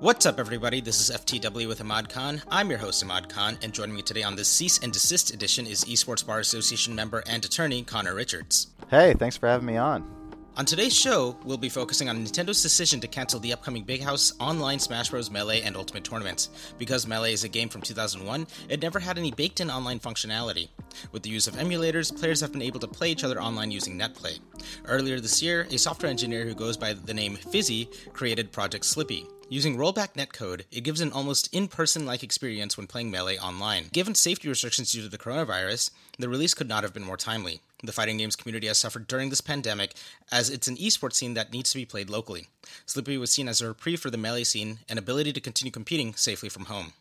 What's 0.00 0.24
up, 0.24 0.40
everybody? 0.40 0.80
This 0.80 0.98
is 0.98 1.14
FTW 1.14 1.68
with 1.68 1.82
Ahmad 1.82 2.08
Khan. 2.08 2.40
I'm 2.50 2.70
your 2.70 2.78
host, 2.78 3.02
Ahmad 3.02 3.28
Khan, 3.28 3.58
and 3.62 3.70
joining 3.70 3.94
me 3.94 4.00
today 4.00 4.22
on 4.22 4.34
this 4.34 4.48
Cease 4.48 4.78
and 4.78 4.90
Desist 4.90 5.34
edition 5.34 5.66
is 5.66 5.84
Esports 5.84 6.26
Bar 6.26 6.38
Association 6.38 6.94
member 6.94 7.22
and 7.26 7.44
attorney 7.44 7.82
Connor 7.82 8.14
Richards. 8.14 8.68
Hey, 8.88 9.12
thanks 9.12 9.36
for 9.36 9.46
having 9.46 9.66
me 9.66 9.76
on. 9.76 10.10
On 10.56 10.64
today's 10.64 10.96
show, 10.96 11.36
we'll 11.44 11.58
be 11.58 11.68
focusing 11.68 12.08
on 12.08 12.24
Nintendo's 12.24 12.62
decision 12.62 12.98
to 13.00 13.08
cancel 13.08 13.40
the 13.40 13.52
upcoming 13.52 13.84
Big 13.84 14.02
House 14.02 14.32
online 14.40 14.78
Smash 14.78 15.10
Bros. 15.10 15.30
Melee 15.30 15.60
and 15.60 15.76
Ultimate 15.76 16.04
tournaments. 16.04 16.48
Because 16.78 17.06
Melee 17.06 17.34
is 17.34 17.44
a 17.44 17.48
game 17.48 17.68
from 17.68 17.82
2001, 17.82 18.46
it 18.70 18.80
never 18.80 19.00
had 19.00 19.18
any 19.18 19.30
baked 19.30 19.60
in 19.60 19.70
online 19.70 20.00
functionality. 20.00 20.68
With 21.12 21.22
the 21.22 21.30
use 21.30 21.46
of 21.46 21.54
emulators, 21.54 22.16
players 22.16 22.40
have 22.40 22.52
been 22.52 22.62
able 22.62 22.80
to 22.80 22.88
play 22.88 23.10
each 23.10 23.24
other 23.24 23.40
online 23.40 23.70
using 23.70 23.98
NetPlay. 23.98 24.38
Earlier 24.84 25.20
this 25.20 25.42
year, 25.42 25.66
a 25.70 25.78
software 25.78 26.10
engineer 26.10 26.44
who 26.44 26.54
goes 26.54 26.76
by 26.76 26.92
the 26.92 27.14
name 27.14 27.36
Fizzi 27.36 27.88
created 28.12 28.52
Project 28.52 28.84
Slippi. 28.84 29.26
Using 29.52 29.76
rollback 29.76 30.14
netcode, 30.14 30.62
it 30.70 30.84
gives 30.84 31.00
an 31.00 31.10
almost 31.10 31.52
in 31.52 31.66
person 31.66 32.06
like 32.06 32.22
experience 32.22 32.76
when 32.76 32.86
playing 32.86 33.10
Melee 33.10 33.36
online. 33.36 33.86
Given 33.92 34.14
safety 34.14 34.48
restrictions 34.48 34.92
due 34.92 35.02
to 35.02 35.08
the 35.08 35.18
coronavirus, 35.18 35.90
the 36.20 36.28
release 36.28 36.54
could 36.54 36.68
not 36.68 36.84
have 36.84 36.94
been 36.94 37.02
more 37.02 37.16
timely. 37.16 37.60
The 37.82 37.90
fighting 37.90 38.18
games 38.18 38.36
community 38.36 38.68
has 38.68 38.78
suffered 38.78 39.08
during 39.08 39.28
this 39.28 39.40
pandemic, 39.40 39.94
as 40.30 40.50
it's 40.50 40.68
an 40.68 40.76
esports 40.76 41.14
scene 41.14 41.34
that 41.34 41.52
needs 41.52 41.72
to 41.72 41.78
be 41.78 41.84
played 41.84 42.10
locally. 42.10 42.46
Slippi 42.86 43.18
was 43.18 43.32
seen 43.32 43.48
as 43.48 43.60
a 43.60 43.66
reprieve 43.66 43.98
for 43.98 44.10
the 44.10 44.16
Melee 44.16 44.44
scene 44.44 44.78
and 44.88 45.00
ability 45.00 45.32
to 45.32 45.40
continue 45.40 45.72
competing 45.72 46.14
safely 46.14 46.48
from 46.48 46.66
home. 46.66 46.92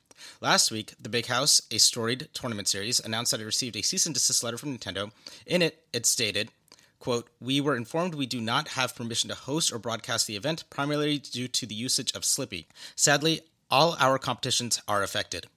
Last 0.41 0.71
week, 0.71 0.93
The 0.99 1.09
Big 1.09 1.27
House, 1.27 1.61
a 1.71 1.77
storied 1.77 2.29
tournament 2.33 2.67
series, 2.67 2.99
announced 2.99 3.31
that 3.31 3.41
it 3.41 3.45
received 3.45 3.75
a 3.75 3.81
cease 3.81 4.05
and 4.05 4.13
desist 4.13 4.43
letter 4.43 4.57
from 4.57 4.77
Nintendo. 4.77 5.11
In 5.45 5.61
it, 5.61 5.83
it 5.93 6.05
stated, 6.05 6.49
Quote, 6.99 7.29
we 7.39 7.61
were 7.61 7.77
informed 7.77 8.13
we 8.13 8.25
do 8.25 8.41
not 8.41 8.69
have 8.69 8.95
permission 8.95 9.29
to 9.29 9.35
host 9.35 9.71
or 9.71 9.79
broadcast 9.79 10.27
the 10.27 10.35
event, 10.35 10.65
primarily 10.69 11.17
due 11.17 11.47
to 11.47 11.65
the 11.65 11.75
usage 11.75 12.13
of 12.13 12.23
Slippi. 12.23 12.65
Sadly, 12.95 13.41
all 13.71 13.95
our 13.99 14.17
competitions 14.17 14.81
are 14.87 15.01
affected. 15.01 15.47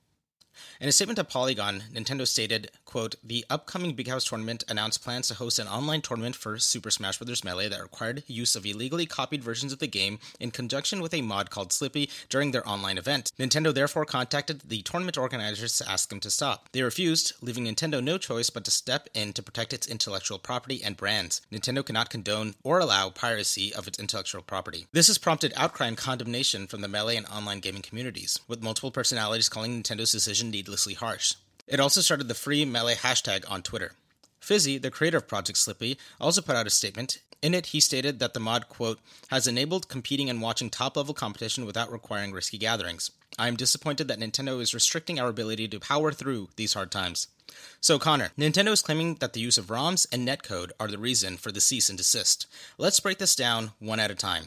In 0.80 0.88
a 0.88 0.92
statement 0.92 1.16
to 1.18 1.24
Polygon, 1.24 1.84
Nintendo 1.92 2.26
stated, 2.26 2.70
quote, 2.84 3.14
The 3.22 3.44
upcoming 3.48 3.94
Big 3.94 4.08
House 4.08 4.24
tournament 4.24 4.64
announced 4.68 5.04
plans 5.04 5.28
to 5.28 5.34
host 5.34 5.58
an 5.58 5.68
online 5.68 6.00
tournament 6.02 6.34
for 6.34 6.58
Super 6.58 6.90
Smash 6.90 7.18
Bros. 7.18 7.44
Melee 7.44 7.68
that 7.68 7.80
required 7.80 8.24
use 8.26 8.56
of 8.56 8.66
illegally 8.66 9.06
copied 9.06 9.44
versions 9.44 9.72
of 9.72 9.78
the 9.78 9.86
game 9.86 10.18
in 10.40 10.50
conjunction 10.50 11.00
with 11.00 11.14
a 11.14 11.22
mod 11.22 11.50
called 11.50 11.72
Slippi 11.72 12.10
during 12.28 12.50
their 12.50 12.68
online 12.68 12.98
event. 12.98 13.32
Nintendo 13.38 13.72
therefore 13.72 14.04
contacted 14.04 14.62
the 14.62 14.82
tournament 14.82 15.16
organizers 15.16 15.76
to 15.78 15.88
ask 15.90 16.08
them 16.08 16.20
to 16.20 16.30
stop. 16.30 16.68
They 16.72 16.82
refused, 16.82 17.34
leaving 17.40 17.64
Nintendo 17.64 18.02
no 18.02 18.18
choice 18.18 18.50
but 18.50 18.64
to 18.64 18.70
step 18.70 19.08
in 19.14 19.32
to 19.34 19.42
protect 19.42 19.72
its 19.72 19.86
intellectual 19.86 20.38
property 20.38 20.82
and 20.82 20.96
brands. 20.96 21.42
Nintendo 21.52 21.84
cannot 21.84 22.10
condone 22.10 22.54
or 22.62 22.78
allow 22.78 23.10
piracy 23.10 23.74
of 23.74 23.88
its 23.88 23.98
intellectual 23.98 24.42
property. 24.42 24.86
This 24.92 25.06
has 25.08 25.18
prompted 25.18 25.52
outcry 25.56 25.86
and 25.86 25.96
condemnation 25.96 26.66
from 26.66 26.80
the 26.80 26.88
Melee 26.88 27.16
and 27.16 27.26
online 27.26 27.60
gaming 27.60 27.82
communities, 27.82 28.38
with 28.48 28.62
multiple 28.62 28.90
personalities 28.90 29.48
calling 29.48 29.82
Nintendo's 29.82 30.12
decision 30.12 30.50
needlessly 30.52 30.94
harsh. 30.94 31.34
It 31.66 31.80
also 31.80 32.00
started 32.00 32.28
the 32.28 32.34
free 32.34 32.64
Melee 32.64 32.94
hashtag 32.94 33.44
on 33.50 33.62
Twitter. 33.62 33.92
Fizzi, 34.40 34.80
the 34.80 34.90
creator 34.90 35.16
of 35.16 35.26
Project 35.26 35.58
Slippi, 35.58 35.96
also 36.20 36.40
put 36.42 36.54
out 36.54 36.66
a 36.66 36.70
statement. 36.70 37.18
In 37.42 37.54
it, 37.54 37.66
he 37.66 37.80
stated 37.80 38.20
that 38.20 38.34
the 38.34 38.40
mod, 38.40 38.68
quote, 38.68 39.00
has 39.28 39.48
enabled 39.48 39.88
competing 39.88 40.30
and 40.30 40.40
watching 40.40 40.70
top 40.70 40.96
level 40.96 41.14
competition 41.14 41.66
without 41.66 41.90
requiring 41.90 42.32
risky 42.32 42.58
gatherings. 42.58 43.10
I 43.38 43.48
am 43.48 43.56
disappointed 43.56 44.06
that 44.08 44.20
Nintendo 44.20 44.60
is 44.60 44.74
restricting 44.74 45.18
our 45.18 45.28
ability 45.28 45.66
to 45.68 45.80
power 45.80 46.12
through 46.12 46.50
these 46.56 46.74
hard 46.74 46.92
times. 46.92 47.28
So, 47.80 47.98
Connor, 47.98 48.30
Nintendo 48.38 48.68
is 48.68 48.82
claiming 48.82 49.16
that 49.16 49.32
the 49.32 49.40
use 49.40 49.58
of 49.58 49.66
ROMs 49.66 50.06
and 50.12 50.26
netcode 50.26 50.70
are 50.78 50.88
the 50.88 50.98
reason 50.98 51.36
for 51.36 51.50
the 51.50 51.60
cease 51.60 51.88
and 51.88 51.98
desist. 51.98 52.46
Let's 52.78 53.00
break 53.00 53.18
this 53.18 53.34
down 53.34 53.72
one 53.78 54.00
at 54.00 54.10
a 54.10 54.14
time. 54.14 54.46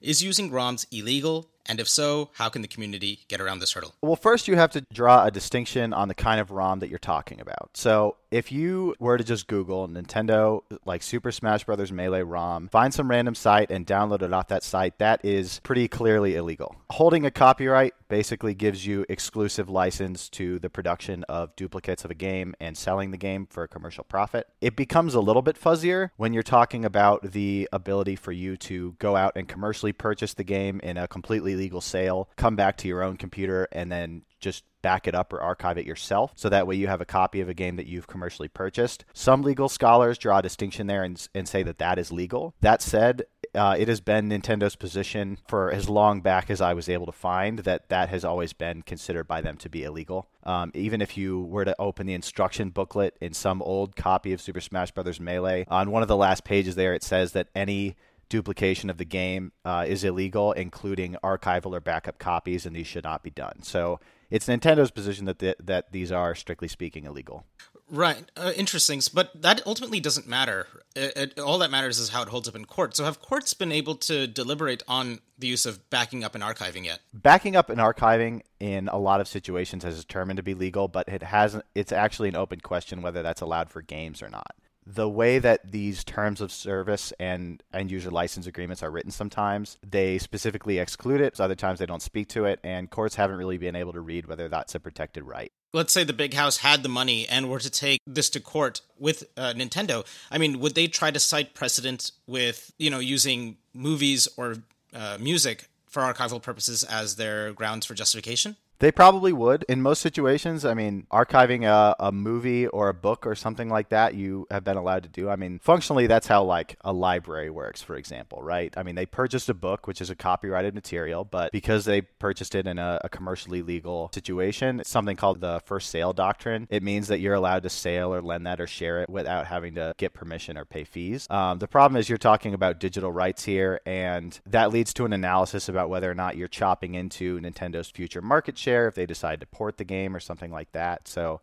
Is 0.00 0.22
using 0.22 0.50
ROMs 0.50 0.86
illegal? 0.92 1.48
And 1.68 1.80
if 1.80 1.88
so, 1.88 2.30
how 2.34 2.48
can 2.48 2.62
the 2.62 2.68
community 2.68 3.20
get 3.28 3.40
around 3.40 3.58
this 3.58 3.72
hurdle? 3.72 3.94
Well, 4.02 4.16
first 4.16 4.48
you 4.48 4.56
have 4.56 4.70
to 4.72 4.84
draw 4.92 5.24
a 5.24 5.30
distinction 5.30 5.92
on 5.92 6.08
the 6.08 6.14
kind 6.14 6.40
of 6.40 6.50
ROM 6.50 6.80
that 6.80 6.88
you're 6.88 6.98
talking 6.98 7.40
about. 7.40 7.70
So, 7.74 8.16
if 8.30 8.50
you 8.50 8.94
were 8.98 9.16
to 9.16 9.24
just 9.24 9.46
Google 9.46 9.88
Nintendo 9.88 10.62
like 10.84 11.02
Super 11.02 11.30
Smash 11.30 11.64
Bros. 11.64 11.92
Melee 11.92 12.22
ROM, 12.22 12.68
find 12.68 12.92
some 12.92 13.08
random 13.08 13.34
site 13.34 13.70
and 13.70 13.86
download 13.86 14.22
it 14.22 14.32
off 14.32 14.48
that 14.48 14.62
site, 14.62 14.98
that 14.98 15.24
is 15.24 15.60
pretty 15.62 15.88
clearly 15.88 16.34
illegal. 16.34 16.76
Holding 16.90 17.24
a 17.24 17.30
copyright 17.30 17.94
basically 18.08 18.54
gives 18.54 18.86
you 18.86 19.06
exclusive 19.08 19.68
license 19.68 20.28
to 20.30 20.58
the 20.58 20.70
production 20.70 21.24
of 21.24 21.54
duplicates 21.56 22.04
of 22.04 22.10
a 22.10 22.14
game 22.14 22.54
and 22.60 22.76
selling 22.76 23.10
the 23.10 23.16
game 23.16 23.46
for 23.46 23.64
a 23.64 23.68
commercial 23.68 24.04
profit. 24.04 24.48
It 24.60 24.76
becomes 24.76 25.14
a 25.14 25.20
little 25.20 25.42
bit 25.42 25.60
fuzzier 25.60 26.10
when 26.16 26.32
you're 26.32 26.42
talking 26.42 26.84
about 26.84 27.32
the 27.32 27.68
ability 27.72 28.16
for 28.16 28.32
you 28.32 28.56
to 28.58 28.96
go 28.98 29.16
out 29.16 29.32
and 29.36 29.48
commercially 29.48 29.92
purchase 29.92 30.34
the 30.34 30.44
game 30.44 30.80
in 30.82 30.96
a 30.96 31.08
completely 31.08 31.54
legal 31.56 31.80
sale, 31.80 32.28
come 32.36 32.56
back 32.56 32.76
to 32.78 32.88
your 32.88 33.02
own 33.02 33.16
computer, 33.16 33.68
and 33.72 33.90
then 33.90 34.22
just 34.40 34.64
back 34.82 35.08
it 35.08 35.14
up 35.16 35.32
or 35.32 35.40
archive 35.40 35.78
it 35.78 35.84
yourself 35.84 36.30
so 36.36 36.48
that 36.48 36.64
way 36.64 36.76
you 36.76 36.86
have 36.86 37.00
a 37.00 37.04
copy 37.04 37.40
of 37.40 37.48
a 37.48 37.54
game 37.54 37.74
that 37.74 37.86
you've 37.86 38.06
commercially 38.06 38.46
purchased. 38.46 39.04
Some 39.12 39.42
legal 39.42 39.68
scholars 39.68 40.16
draw 40.16 40.38
a 40.38 40.42
distinction 40.42 40.86
there 40.86 41.02
and, 41.02 41.26
and 41.34 41.48
say 41.48 41.64
that 41.64 41.78
that 41.78 41.98
is 41.98 42.12
legal. 42.12 42.54
That 42.60 42.82
said, 42.82 43.24
uh, 43.52 43.74
it 43.76 43.88
has 43.88 44.00
been 44.00 44.28
Nintendo's 44.28 44.76
position 44.76 45.38
for 45.48 45.72
as 45.72 45.88
long 45.88 46.20
back 46.20 46.50
as 46.50 46.60
I 46.60 46.74
was 46.74 46.88
able 46.88 47.06
to 47.06 47.12
find 47.12 47.60
that 47.60 47.88
that 47.88 48.10
has 48.10 48.24
always 48.24 48.52
been 48.52 48.82
considered 48.82 49.26
by 49.26 49.40
them 49.40 49.56
to 49.56 49.68
be 49.68 49.82
illegal. 49.82 50.28
Um, 50.44 50.70
even 50.74 51.02
if 51.02 51.16
you 51.16 51.40
were 51.42 51.64
to 51.64 51.74
open 51.80 52.06
the 52.06 52.14
instruction 52.14 52.70
booklet 52.70 53.16
in 53.20 53.32
some 53.32 53.62
old 53.62 53.96
copy 53.96 54.32
of 54.32 54.40
Super 54.40 54.60
Smash 54.60 54.92
Bros. 54.92 55.18
Melee, 55.18 55.64
on 55.68 55.90
one 55.90 56.02
of 56.02 56.08
the 56.08 56.16
last 56.16 56.44
pages 56.44 56.76
there, 56.76 56.94
it 56.94 57.02
says 57.02 57.32
that 57.32 57.48
any 57.56 57.96
duplication 58.28 58.90
of 58.90 58.98
the 58.98 59.04
game 59.04 59.52
uh, 59.64 59.84
is 59.86 60.04
illegal, 60.04 60.52
including 60.52 61.16
archival 61.22 61.72
or 61.72 61.80
backup 61.80 62.18
copies, 62.18 62.66
and 62.66 62.74
these 62.74 62.86
should 62.86 63.04
not 63.04 63.22
be 63.22 63.30
done. 63.30 63.62
So 63.62 64.00
it's 64.30 64.46
Nintendo's 64.46 64.90
position 64.90 65.26
that 65.26 65.38
the, 65.38 65.56
that 65.62 65.92
these 65.92 66.10
are 66.10 66.34
strictly 66.34 66.68
speaking 66.68 67.04
illegal. 67.04 67.44
Right, 67.88 68.28
uh, 68.36 68.52
interesting. 68.56 69.00
But 69.14 69.42
that 69.42 69.62
ultimately 69.64 70.00
doesn't 70.00 70.26
matter. 70.26 70.66
It, 70.96 71.16
it, 71.16 71.38
all 71.38 71.58
that 71.58 71.70
matters 71.70 72.00
is 72.00 72.08
how 72.08 72.22
it 72.22 72.28
holds 72.28 72.48
up 72.48 72.56
in 72.56 72.64
court. 72.64 72.96
So, 72.96 73.04
have 73.04 73.22
courts 73.22 73.54
been 73.54 73.70
able 73.70 73.94
to 73.96 74.26
deliberate 74.26 74.82
on 74.88 75.20
the 75.38 75.46
use 75.46 75.66
of 75.66 75.88
backing 75.88 76.24
up 76.24 76.34
and 76.34 76.42
archiving 76.42 76.84
yet? 76.84 76.98
Backing 77.14 77.54
up 77.54 77.70
and 77.70 77.78
archiving 77.78 78.40
in 78.58 78.88
a 78.88 78.98
lot 78.98 79.20
of 79.20 79.28
situations 79.28 79.84
has 79.84 80.00
determined 80.00 80.38
to 80.38 80.42
be 80.42 80.54
legal, 80.54 80.88
but 80.88 81.08
it 81.08 81.22
hasn't. 81.22 81.64
It's 81.76 81.92
actually 81.92 82.28
an 82.28 82.36
open 82.36 82.58
question 82.58 83.02
whether 83.02 83.22
that's 83.22 83.40
allowed 83.40 83.70
for 83.70 83.82
games 83.82 84.20
or 84.20 84.28
not 84.28 84.56
the 84.86 85.08
way 85.08 85.40
that 85.40 85.72
these 85.72 86.04
terms 86.04 86.40
of 86.40 86.52
service 86.52 87.12
and 87.18 87.62
end 87.72 87.90
user 87.90 88.10
license 88.10 88.46
agreements 88.46 88.82
are 88.82 88.90
written 88.90 89.10
sometimes, 89.10 89.78
they 89.84 90.16
specifically 90.18 90.78
exclude 90.78 91.20
it. 91.20 91.40
Other 91.40 91.56
times 91.56 91.80
they 91.80 91.86
don't 91.86 92.02
speak 92.02 92.28
to 92.28 92.44
it, 92.44 92.60
and 92.62 92.88
courts 92.88 93.16
haven't 93.16 93.36
really 93.36 93.58
been 93.58 93.74
able 93.74 93.92
to 93.92 94.00
read 94.00 94.26
whether 94.26 94.48
that's 94.48 94.74
a 94.76 94.80
protected 94.80 95.24
right. 95.24 95.52
Let's 95.72 95.92
say 95.92 96.04
the 96.04 96.12
big 96.12 96.34
house 96.34 96.58
had 96.58 96.82
the 96.84 96.88
money 96.88 97.28
and 97.28 97.50
were 97.50 97.58
to 97.58 97.70
take 97.70 98.00
this 98.06 98.30
to 98.30 98.40
court 98.40 98.80
with 98.98 99.24
uh, 99.36 99.52
Nintendo. 99.54 100.06
I 100.30 100.38
mean, 100.38 100.60
would 100.60 100.74
they 100.76 100.86
try 100.86 101.10
to 101.10 101.20
cite 101.20 101.52
precedent 101.52 102.12
with, 102.26 102.72
you 102.78 102.88
know, 102.88 103.00
using 103.00 103.56
movies 103.74 104.28
or 104.36 104.56
uh, 104.94 105.18
music 105.20 105.68
for 105.86 106.02
archival 106.02 106.40
purposes 106.40 106.84
as 106.84 107.16
their 107.16 107.52
grounds 107.52 107.86
for 107.86 107.94
justification? 107.94 108.56
They 108.78 108.92
probably 108.92 109.32
would. 109.32 109.64
In 109.68 109.80
most 109.80 110.02
situations, 110.02 110.64
I 110.64 110.74
mean, 110.74 111.06
archiving 111.10 111.64
a, 111.64 111.96
a 111.98 112.12
movie 112.12 112.66
or 112.66 112.88
a 112.88 112.94
book 112.94 113.26
or 113.26 113.34
something 113.34 113.70
like 113.70 113.88
that, 113.88 114.14
you 114.14 114.46
have 114.50 114.64
been 114.64 114.76
allowed 114.76 115.04
to 115.04 115.08
do. 115.08 115.30
I 115.30 115.36
mean, 115.36 115.58
functionally, 115.58 116.06
that's 116.06 116.26
how 116.26 116.44
like 116.44 116.76
a 116.82 116.92
library 116.92 117.48
works, 117.48 117.80
for 117.80 117.96
example, 117.96 118.42
right? 118.42 118.72
I 118.76 118.82
mean, 118.82 118.94
they 118.94 119.06
purchased 119.06 119.48
a 119.48 119.54
book, 119.54 119.86
which 119.86 120.00
is 120.02 120.10
a 120.10 120.14
copyrighted 120.14 120.74
material, 120.74 121.24
but 121.24 121.52
because 121.52 121.86
they 121.86 122.02
purchased 122.02 122.54
it 122.54 122.66
in 122.66 122.78
a, 122.78 123.00
a 123.02 123.08
commercially 123.08 123.62
legal 123.62 124.10
situation, 124.12 124.80
it's 124.80 124.90
something 124.90 125.16
called 125.16 125.40
the 125.40 125.62
first 125.64 125.88
sale 125.88 126.12
doctrine. 126.12 126.66
It 126.70 126.82
means 126.82 127.08
that 127.08 127.20
you're 127.20 127.34
allowed 127.34 127.62
to 127.62 127.70
sale 127.70 128.12
or 128.12 128.20
lend 128.20 128.46
that 128.46 128.60
or 128.60 128.66
share 128.66 129.00
it 129.00 129.08
without 129.08 129.46
having 129.46 129.74
to 129.76 129.94
get 129.96 130.12
permission 130.12 130.58
or 130.58 130.66
pay 130.66 130.84
fees. 130.84 131.26
Um, 131.30 131.58
the 131.58 131.68
problem 131.68 131.98
is 131.98 132.10
you're 132.10 132.18
talking 132.18 132.52
about 132.52 132.78
digital 132.78 133.10
rights 133.10 133.44
here, 133.44 133.80
and 133.86 134.38
that 134.44 134.70
leads 134.70 134.92
to 134.94 135.06
an 135.06 135.14
analysis 135.14 135.70
about 135.70 135.88
whether 135.88 136.10
or 136.10 136.14
not 136.14 136.36
you're 136.36 136.46
chopping 136.46 136.94
into 136.94 137.40
Nintendo's 137.40 137.88
future 137.88 138.20
market 138.20 138.58
share 138.58 138.65
if 138.66 138.94
they 138.94 139.06
decide 139.06 139.40
to 139.40 139.46
port 139.46 139.78
the 139.78 139.84
game 139.84 140.14
or 140.14 140.20
something 140.20 140.50
like 140.50 140.72
that. 140.72 141.08
So 141.08 141.40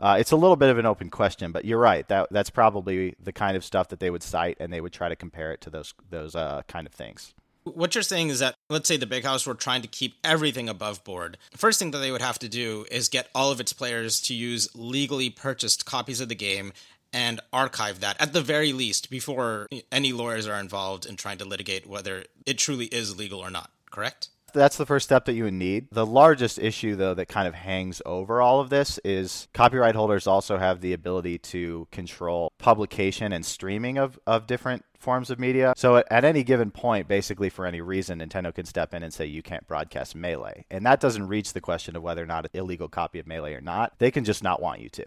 uh, 0.00 0.16
it's 0.18 0.32
a 0.32 0.36
little 0.36 0.56
bit 0.56 0.68
of 0.68 0.78
an 0.78 0.86
open 0.86 1.10
question, 1.10 1.52
but 1.52 1.64
you're 1.64 1.78
right. 1.78 2.06
That 2.08 2.28
that's 2.30 2.50
probably 2.50 3.14
the 3.22 3.32
kind 3.32 3.56
of 3.56 3.64
stuff 3.64 3.88
that 3.88 4.00
they 4.00 4.10
would 4.10 4.22
cite, 4.22 4.56
and 4.58 4.72
they 4.72 4.80
would 4.80 4.92
try 4.92 5.08
to 5.08 5.16
compare 5.16 5.52
it 5.52 5.60
to 5.62 5.70
those 5.70 5.94
those 6.10 6.34
uh, 6.34 6.62
kind 6.66 6.86
of 6.86 6.92
things. 6.92 7.34
What 7.64 7.94
you're 7.94 8.02
saying 8.02 8.30
is 8.30 8.40
that 8.40 8.56
let's 8.68 8.88
say 8.88 8.96
the 8.96 9.06
big 9.06 9.24
house 9.24 9.46
were 9.46 9.54
trying 9.54 9.82
to 9.82 9.88
keep 9.88 10.14
everything 10.24 10.68
above 10.68 11.04
board. 11.04 11.38
First 11.56 11.78
thing 11.78 11.92
that 11.92 11.98
they 11.98 12.10
would 12.10 12.20
have 12.20 12.38
to 12.40 12.48
do 12.48 12.84
is 12.90 13.08
get 13.08 13.28
all 13.34 13.52
of 13.52 13.60
its 13.60 13.72
players 13.72 14.20
to 14.22 14.34
use 14.34 14.68
legally 14.74 15.30
purchased 15.30 15.86
copies 15.86 16.20
of 16.20 16.28
the 16.28 16.34
game 16.34 16.72
and 17.12 17.40
archive 17.52 18.00
that 18.00 18.20
at 18.20 18.32
the 18.32 18.40
very 18.40 18.72
least 18.72 19.10
before 19.10 19.68
any 19.92 20.12
lawyers 20.12 20.48
are 20.48 20.58
involved 20.58 21.06
in 21.06 21.14
trying 21.14 21.38
to 21.38 21.44
litigate 21.44 21.86
whether 21.86 22.24
it 22.46 22.58
truly 22.58 22.86
is 22.86 23.16
legal 23.16 23.38
or 23.38 23.50
not. 23.50 23.70
Correct? 23.90 24.30
That's 24.52 24.76
the 24.76 24.86
first 24.86 25.04
step 25.04 25.24
that 25.26 25.34
you 25.34 25.44
would 25.44 25.54
need. 25.54 25.88
The 25.90 26.06
largest 26.06 26.58
issue, 26.58 26.96
though, 26.96 27.14
that 27.14 27.28
kind 27.28 27.48
of 27.48 27.54
hangs 27.54 28.02
over 28.06 28.40
all 28.40 28.60
of 28.60 28.70
this 28.70 28.98
is 29.04 29.48
copyright 29.54 29.94
holders 29.94 30.26
also 30.26 30.58
have 30.58 30.80
the 30.80 30.92
ability 30.92 31.38
to 31.38 31.88
control 31.90 32.52
publication 32.58 33.32
and 33.32 33.44
streaming 33.44 33.98
of, 33.98 34.18
of 34.26 34.46
different 34.46 34.84
forms 34.98 35.30
of 35.30 35.38
media. 35.38 35.74
So 35.76 35.96
at, 35.96 36.24
any 36.24 36.44
given 36.44 36.70
point, 36.70 37.08
basically 37.08 37.50
for 37.50 37.66
any 37.66 37.80
reason, 37.80 38.20
Nintendo 38.20 38.54
can 38.54 38.64
step 38.64 38.94
in 38.94 39.02
and 39.02 39.12
say 39.12 39.26
you 39.26 39.42
can't 39.42 39.66
broadcast 39.66 40.14
Melee. 40.14 40.64
And 40.70 40.86
that 40.86 41.00
doesn't 41.00 41.26
reach 41.26 41.52
the 41.52 41.60
question 41.60 41.96
of 41.96 42.02
whether 42.02 42.22
or 42.22 42.26
not 42.26 42.44
an 42.44 42.50
illegal 42.54 42.88
copy 42.88 43.18
of 43.18 43.26
Melee 43.26 43.54
or 43.54 43.60
not. 43.60 43.94
They 43.98 44.10
can 44.10 44.24
just 44.24 44.42
not 44.42 44.62
want 44.62 44.80
you 44.80 44.88
to 44.90 45.04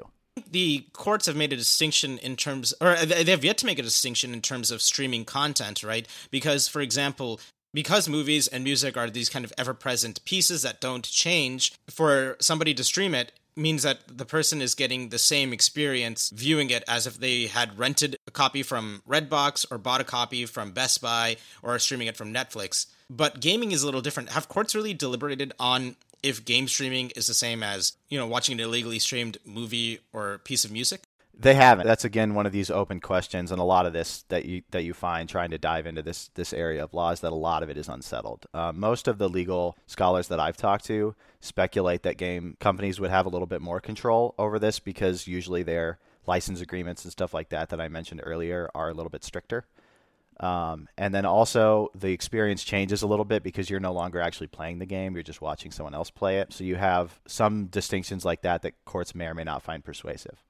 the 0.52 0.86
courts 0.92 1.28
have 1.28 1.36
made 1.36 1.54
a 1.54 1.56
distinction 1.56 2.18
in 2.18 2.36
terms 2.36 2.74
or 2.82 2.96
they 3.06 3.32
have 3.32 3.46
yet 3.46 3.58
to 3.58 3.66
make 3.66 3.80
a 3.80 3.84
distinction 3.84 4.34
in 4.34 4.42
terms 4.42 4.70
of 4.70 4.82
streaming 4.82 5.24
content 5.24 5.82
right 5.82 6.08
because 6.30 6.68
for 6.68 6.82
example 6.82 7.40
because 7.76 8.08
movies 8.08 8.48
and 8.48 8.64
music 8.64 8.96
are 8.96 9.10
these 9.10 9.30
kind 9.30 9.44
of 9.44 9.54
ever-present 9.58 10.24
pieces 10.24 10.62
that 10.62 10.80
don't 10.80 11.04
change 11.04 11.74
for 11.90 12.38
somebody 12.40 12.74
to 12.74 12.84
stream 12.84 13.14
it 13.14 13.34
means 13.58 13.84
that 13.84 14.18
the 14.18 14.26
person 14.26 14.62
is 14.62 14.76
getting 14.76 15.10
the 15.10 15.20
same 15.20 15.54
experience 15.54 16.30
viewing 16.30 16.70
it 16.70 16.84
as 16.88 17.06
if 17.06 17.20
they 17.20 17.48
had 17.48 17.78
rented 17.78 18.18
a 18.28 18.32
copy 18.32 18.64
from 18.64 19.02
Redbox 19.08 19.66
or 19.72 19.78
bought 19.78 20.02
a 20.02 20.06
copy 20.06 20.46
from 20.46 20.72
Best 20.72 21.02
Buy 21.02 21.38
or 21.62 21.78
streaming 21.80 22.08
it 22.08 22.18
from 22.18 22.34
Netflix. 22.34 22.88
But 23.10 23.40
gaming 23.40 23.72
is 23.72 23.84
a 23.84 23.86
little 23.86 24.02
different. 24.02 24.30
Have 24.30 24.50
courts 24.50 24.76
really 24.76 24.94
deliberated 24.94 25.54
on 25.60 25.96
if 26.24 26.44
game 26.44 26.68
streaming 26.68 27.12
is 27.12 27.28
the 27.28 27.34
same 27.34 27.62
as, 27.62 27.94
you 28.10 28.18
know, 28.18 28.28
watching 28.28 28.54
an 28.54 28.66
illegally 28.66 29.00
streamed 29.00 29.38
movie 29.46 30.00
or 30.12 30.40
piece 30.40 30.66
of 30.66 30.72
music? 30.72 31.04
They 31.38 31.56
haven't. 31.56 31.86
That's 31.86 32.06
again 32.06 32.34
one 32.34 32.46
of 32.46 32.54
these 32.54 32.70
open 32.70 33.02
questions, 33.02 33.52
and 33.52 33.60
a 33.60 33.66
lot 33.66 33.86
of 33.86 33.94
this 33.94 34.24
that 34.30 34.46
you 34.46 34.62
that 34.72 34.84
you 34.84 34.94
find 34.94 35.28
trying 35.28 35.52
to 35.52 35.58
dive 35.58 35.86
into 35.86 36.02
this 36.02 36.30
this 36.36 36.54
area 36.54 36.84
of 36.84 36.94
laws 36.94 37.20
that 37.22 37.34
a 37.34 37.36
lot 37.36 37.62
of 37.62 37.70
it 37.70 37.78
is 37.78 37.90
unsettled. 37.90 38.46
Uh, 38.54 38.72
most 38.74 39.08
of 39.08 39.18
the 39.18 39.28
legal 39.28 39.78
scholars 39.86 40.30
that 40.30 40.40
I've 40.40 40.56
talked 40.56 40.86
to 40.86 41.14
speculate 41.42 42.04
that 42.04 42.18
game 42.18 42.56
companies 42.60 43.00
would 43.00 43.12
have 43.12 43.26
a 43.26 43.30
little 43.30 43.48
bit 43.48 43.62
more 43.62 43.82
control 43.82 44.34
over 44.38 44.60
this 44.60 44.80
because 44.80 45.28
usually 45.28 45.62
their 45.62 46.00
license 46.26 46.62
agreements 46.62 47.04
and 47.04 47.12
stuff 47.12 47.34
like 47.34 47.50
that 47.50 47.70
that 47.70 47.82
I 47.82 47.90
mentioned 47.90 48.22
earlier 48.24 48.70
are 48.74 48.90
a 48.90 48.94
little 48.94 49.10
bit 49.10 49.24
stricter. 49.24 49.66
Um, 50.40 50.90
and 50.98 51.14
then 51.14 51.26
also 51.26 51.90
the 51.96 52.12
experience 52.12 52.64
changes 52.64 53.02
a 53.02 53.08
little 53.08 53.26
bit 53.26 53.44
because 53.44 53.70
you're 53.70 53.80
no 53.80 53.94
longer 53.94 54.22
actually 54.22 54.48
playing 54.48 54.80
the 54.80 54.86
game; 54.86 55.16
you're 55.16 55.24
just 55.24 55.42
watching 55.42 55.72
someone 55.72 55.94
else 55.94 56.10
play 56.10 56.40
it. 56.40 56.54
So 56.54 56.64
you 56.64 56.76
have 56.76 57.20
some 57.28 57.66
distinctions 57.66 58.24
like 58.24 58.42
that 58.42 58.62
that 58.62 58.74
courts 58.86 59.14
may 59.14 59.28
or 59.28 59.34
may 59.34 59.44
not 59.44 59.64
find 59.64 59.84
persuasive. 59.84 60.42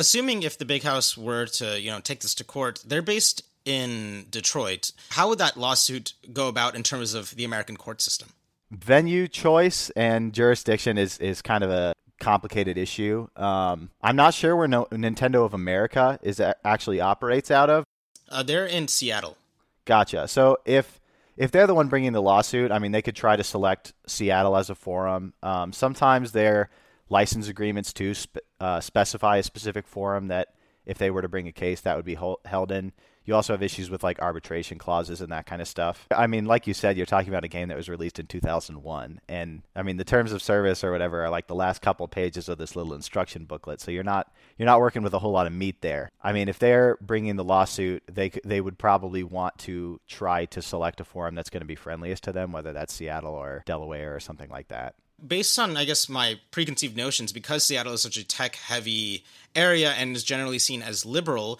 Assuming 0.00 0.42
if 0.44 0.56
the 0.56 0.64
Big 0.64 0.82
House 0.82 1.14
were 1.14 1.44
to, 1.44 1.78
you 1.78 1.90
know, 1.90 2.00
take 2.00 2.20
this 2.20 2.34
to 2.36 2.44
court, 2.44 2.82
they're 2.86 3.02
based 3.02 3.42
in 3.66 4.24
Detroit. 4.30 4.92
How 5.10 5.28
would 5.28 5.36
that 5.40 5.58
lawsuit 5.58 6.14
go 6.32 6.48
about 6.48 6.74
in 6.74 6.82
terms 6.82 7.12
of 7.12 7.36
the 7.36 7.44
American 7.44 7.76
court 7.76 8.00
system? 8.00 8.30
Venue 8.70 9.28
choice 9.28 9.90
and 9.90 10.32
jurisdiction 10.32 10.96
is 10.96 11.18
is 11.18 11.42
kind 11.42 11.62
of 11.62 11.70
a 11.70 11.92
complicated 12.18 12.78
issue. 12.78 13.28
Um, 13.36 13.90
I'm 14.00 14.16
not 14.16 14.32
sure 14.32 14.56
where 14.56 14.68
no, 14.68 14.86
Nintendo 14.86 15.44
of 15.44 15.52
America 15.52 16.18
is 16.22 16.40
actually 16.64 17.02
operates 17.02 17.50
out 17.50 17.68
of. 17.68 17.84
Uh, 18.26 18.42
they're 18.42 18.64
in 18.64 18.88
Seattle. 18.88 19.36
Gotcha. 19.84 20.28
So 20.28 20.56
if 20.64 20.98
if 21.36 21.50
they're 21.50 21.66
the 21.66 21.74
one 21.74 21.88
bringing 21.88 22.12
the 22.12 22.22
lawsuit, 22.22 22.72
I 22.72 22.78
mean, 22.78 22.92
they 22.92 23.02
could 23.02 23.16
try 23.16 23.36
to 23.36 23.44
select 23.44 23.92
Seattle 24.06 24.56
as 24.56 24.70
a 24.70 24.74
forum. 24.74 25.34
Um, 25.42 25.74
sometimes 25.74 26.32
their 26.32 26.70
license 27.10 27.48
agreements 27.48 27.92
too 27.92 28.14
spe- 28.14 28.38
uh, 28.60 28.80
specify 28.80 29.36
a 29.36 29.42
specific 29.42 29.86
forum 29.86 30.28
that 30.28 30.54
if 30.86 30.98
they 30.98 31.10
were 31.10 31.22
to 31.22 31.28
bring 31.28 31.46
a 31.46 31.52
case, 31.52 31.82
that 31.82 31.96
would 31.96 32.04
be 32.04 32.18
held 32.44 32.72
in. 32.72 32.92
You 33.24 33.34
also 33.34 33.52
have 33.52 33.62
issues 33.62 33.90
with 33.90 34.02
like 34.02 34.20
arbitration 34.20 34.78
clauses 34.78 35.20
and 35.20 35.30
that 35.30 35.46
kind 35.46 35.60
of 35.60 35.68
stuff. 35.68 36.08
I 36.10 36.26
mean, 36.26 36.46
like 36.46 36.66
you 36.66 36.74
said, 36.74 36.96
you're 36.96 37.06
talking 37.06 37.28
about 37.28 37.44
a 37.44 37.48
game 37.48 37.68
that 37.68 37.76
was 37.76 37.88
released 37.88 38.18
in 38.18 38.26
2001, 38.26 39.20
and 39.28 39.62
I 39.76 39.82
mean 39.82 39.98
the 39.98 40.04
terms 40.04 40.32
of 40.32 40.42
service 40.42 40.82
or 40.82 40.90
whatever 40.90 41.22
are 41.24 41.30
like 41.30 41.46
the 41.46 41.54
last 41.54 41.82
couple 41.82 42.08
pages 42.08 42.48
of 42.48 42.58
this 42.58 42.74
little 42.74 42.94
instruction 42.94 43.44
booklet. 43.44 43.80
So 43.80 43.90
you're 43.90 44.02
not 44.02 44.32
you're 44.56 44.66
not 44.66 44.80
working 44.80 45.02
with 45.02 45.14
a 45.14 45.18
whole 45.18 45.32
lot 45.32 45.46
of 45.46 45.52
meat 45.52 45.80
there. 45.82 46.10
I 46.22 46.32
mean, 46.32 46.48
if 46.48 46.58
they're 46.58 46.96
bringing 47.00 47.36
the 47.36 47.44
lawsuit, 47.44 48.02
they 48.10 48.30
they 48.44 48.60
would 48.60 48.78
probably 48.78 49.22
want 49.22 49.58
to 49.58 50.00
try 50.08 50.46
to 50.46 50.62
select 50.62 51.00
a 51.00 51.04
forum 51.04 51.34
that's 51.34 51.50
going 51.50 51.60
to 51.60 51.66
be 51.66 51.76
friendliest 51.76 52.24
to 52.24 52.32
them, 52.32 52.50
whether 52.50 52.72
that's 52.72 52.92
Seattle 52.92 53.34
or 53.34 53.62
Delaware 53.66 54.16
or 54.16 54.20
something 54.20 54.50
like 54.50 54.68
that 54.68 54.94
based 55.26 55.58
on 55.58 55.76
i 55.76 55.84
guess 55.84 56.08
my 56.08 56.38
preconceived 56.50 56.96
notions 56.96 57.32
because 57.32 57.64
seattle 57.64 57.92
is 57.92 58.02
such 58.02 58.16
a 58.16 58.24
tech 58.24 58.56
heavy 58.56 59.24
area 59.54 59.92
and 59.92 60.16
is 60.16 60.24
generally 60.24 60.58
seen 60.58 60.82
as 60.82 61.04
liberal 61.04 61.58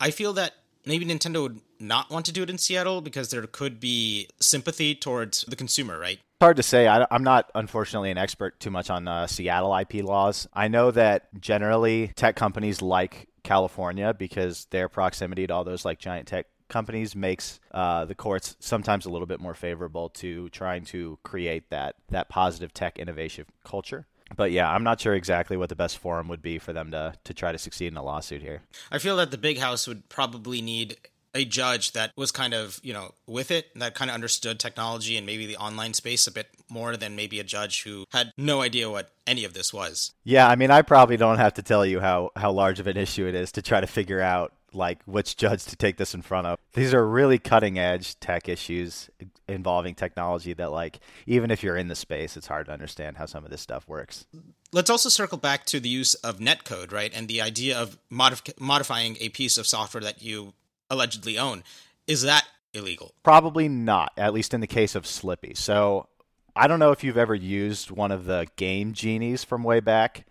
i 0.00 0.10
feel 0.10 0.32
that 0.32 0.54
maybe 0.86 1.04
Nintendo 1.04 1.42
would 1.42 1.60
not 1.78 2.10
want 2.10 2.24
to 2.26 2.32
do 2.32 2.42
it 2.42 2.48
in 2.48 2.56
Seattle 2.56 3.02
because 3.02 3.30
there 3.30 3.44
could 3.46 3.80
be 3.80 4.28
sympathy 4.40 4.94
towards 4.94 5.44
the 5.44 5.56
consumer, 5.56 5.98
right? 5.98 6.18
It's 6.18 6.44
hard 6.44 6.56
to 6.56 6.62
say. 6.62 6.86
I, 6.86 7.06
am 7.10 7.24
not, 7.24 7.50
unfortunately, 7.54 8.10
an 8.10 8.18
expert 8.18 8.58
too 8.60 8.70
much 8.70 8.88
on 8.88 9.06
uh, 9.08 9.26
Seattle 9.26 9.76
IP 9.76 10.04
laws. 10.04 10.46
I 10.54 10.68
know 10.68 10.90
that 10.92 11.28
generally 11.40 12.12
tech 12.14 12.36
companies 12.36 12.80
like 12.80 13.28
California 13.42 14.14
because 14.14 14.66
their 14.66 14.88
proximity 14.88 15.46
to 15.46 15.54
all 15.54 15.64
those 15.64 15.84
like 15.84 15.98
giant 15.98 16.28
tech 16.28 16.46
companies 16.68 17.14
makes 17.14 17.60
uh, 17.72 18.04
the 18.04 18.14
courts 18.14 18.56
sometimes 18.60 19.06
a 19.06 19.10
little 19.10 19.26
bit 19.26 19.40
more 19.40 19.54
favorable 19.54 20.08
to 20.10 20.48
trying 20.50 20.84
to 20.86 21.18
create 21.22 21.70
that 21.70 21.96
that 22.08 22.28
positive 22.28 22.72
tech 22.74 22.98
innovation 22.98 23.46
culture 23.64 24.06
but 24.34 24.50
yeah, 24.50 24.68
I'm 24.70 24.82
not 24.82 25.00
sure 25.00 25.14
exactly 25.14 25.56
what 25.56 25.68
the 25.68 25.76
best 25.76 25.98
forum 25.98 26.28
would 26.28 26.42
be 26.42 26.58
for 26.58 26.72
them 26.72 26.90
to 26.90 27.14
to 27.24 27.34
try 27.34 27.52
to 27.52 27.58
succeed 27.58 27.88
in 27.88 27.96
a 27.96 28.02
lawsuit 28.02 28.42
here. 28.42 28.62
I 28.90 28.98
feel 28.98 29.16
that 29.18 29.30
the 29.30 29.38
big 29.38 29.58
house 29.58 29.86
would 29.86 30.08
probably 30.08 30.60
need 30.60 30.96
a 31.36 31.44
judge 31.44 31.92
that 31.92 32.12
was 32.16 32.32
kind 32.32 32.54
of, 32.54 32.80
you 32.82 32.94
know, 32.94 33.12
with 33.26 33.50
it, 33.50 33.66
that 33.78 33.94
kind 33.94 34.10
of 34.10 34.14
understood 34.14 34.58
technology 34.58 35.16
and 35.18 35.26
maybe 35.26 35.44
the 35.44 35.56
online 35.58 35.92
space 35.92 36.26
a 36.26 36.32
bit 36.32 36.48
more 36.70 36.96
than 36.96 37.14
maybe 37.14 37.38
a 37.38 37.44
judge 37.44 37.82
who 37.82 38.06
had 38.10 38.32
no 38.38 38.62
idea 38.62 38.88
what 38.90 39.10
any 39.26 39.44
of 39.44 39.52
this 39.52 39.72
was. 39.72 40.12
Yeah, 40.24 40.48
I 40.48 40.56
mean, 40.56 40.70
I 40.70 40.80
probably 40.80 41.18
don't 41.18 41.36
have 41.36 41.54
to 41.54 41.62
tell 41.62 41.84
you 41.84 42.00
how 42.00 42.30
how 42.34 42.50
large 42.52 42.80
of 42.80 42.86
an 42.86 42.96
issue 43.06 43.26
it 43.26 43.34
is 43.34 43.52
to 43.52 43.62
try 43.62 43.80
to 43.80 43.86
figure 43.86 44.20
out 44.20 44.54
like 44.76 45.02
which 45.04 45.36
judge 45.36 45.64
to 45.64 45.76
take 45.76 45.96
this 45.96 46.14
in 46.14 46.22
front 46.22 46.46
of. 46.46 46.58
These 46.74 46.94
are 46.94 47.06
really 47.06 47.38
cutting 47.38 47.78
edge 47.78 48.18
tech 48.20 48.48
issues 48.48 49.10
involving 49.48 49.94
technology 49.94 50.52
that 50.54 50.70
like 50.70 51.00
even 51.26 51.50
if 51.50 51.62
you're 51.62 51.76
in 51.76 51.88
the 51.88 51.94
space, 51.94 52.36
it's 52.36 52.46
hard 52.46 52.66
to 52.66 52.72
understand 52.72 53.16
how 53.16 53.26
some 53.26 53.44
of 53.44 53.50
this 53.50 53.60
stuff 53.60 53.88
works. 53.88 54.26
Let's 54.72 54.90
also 54.90 55.08
circle 55.08 55.38
back 55.38 55.64
to 55.66 55.80
the 55.80 55.88
use 55.88 56.14
of 56.14 56.38
netcode, 56.38 56.92
right? 56.92 57.12
And 57.14 57.28
the 57.28 57.40
idea 57.40 57.78
of 57.78 57.98
modif- 58.12 58.60
modifying 58.60 59.16
a 59.20 59.30
piece 59.30 59.56
of 59.56 59.66
software 59.66 60.02
that 60.02 60.22
you 60.22 60.54
allegedly 60.90 61.38
own. 61.38 61.64
Is 62.06 62.22
that 62.22 62.46
illegal? 62.74 63.14
Probably 63.22 63.68
not, 63.68 64.12
at 64.16 64.32
least 64.32 64.54
in 64.54 64.60
the 64.60 64.66
case 64.66 64.94
of 64.94 65.04
Slippi. 65.04 65.56
So 65.56 66.08
I 66.54 66.66
don't 66.66 66.78
know 66.78 66.90
if 66.90 67.04
you've 67.04 67.18
ever 67.18 67.34
used 67.34 67.90
one 67.90 68.10
of 68.10 68.24
the 68.24 68.46
game 68.56 68.92
genies 68.92 69.44
from 69.44 69.62
way 69.62 69.80
back. 69.80 70.26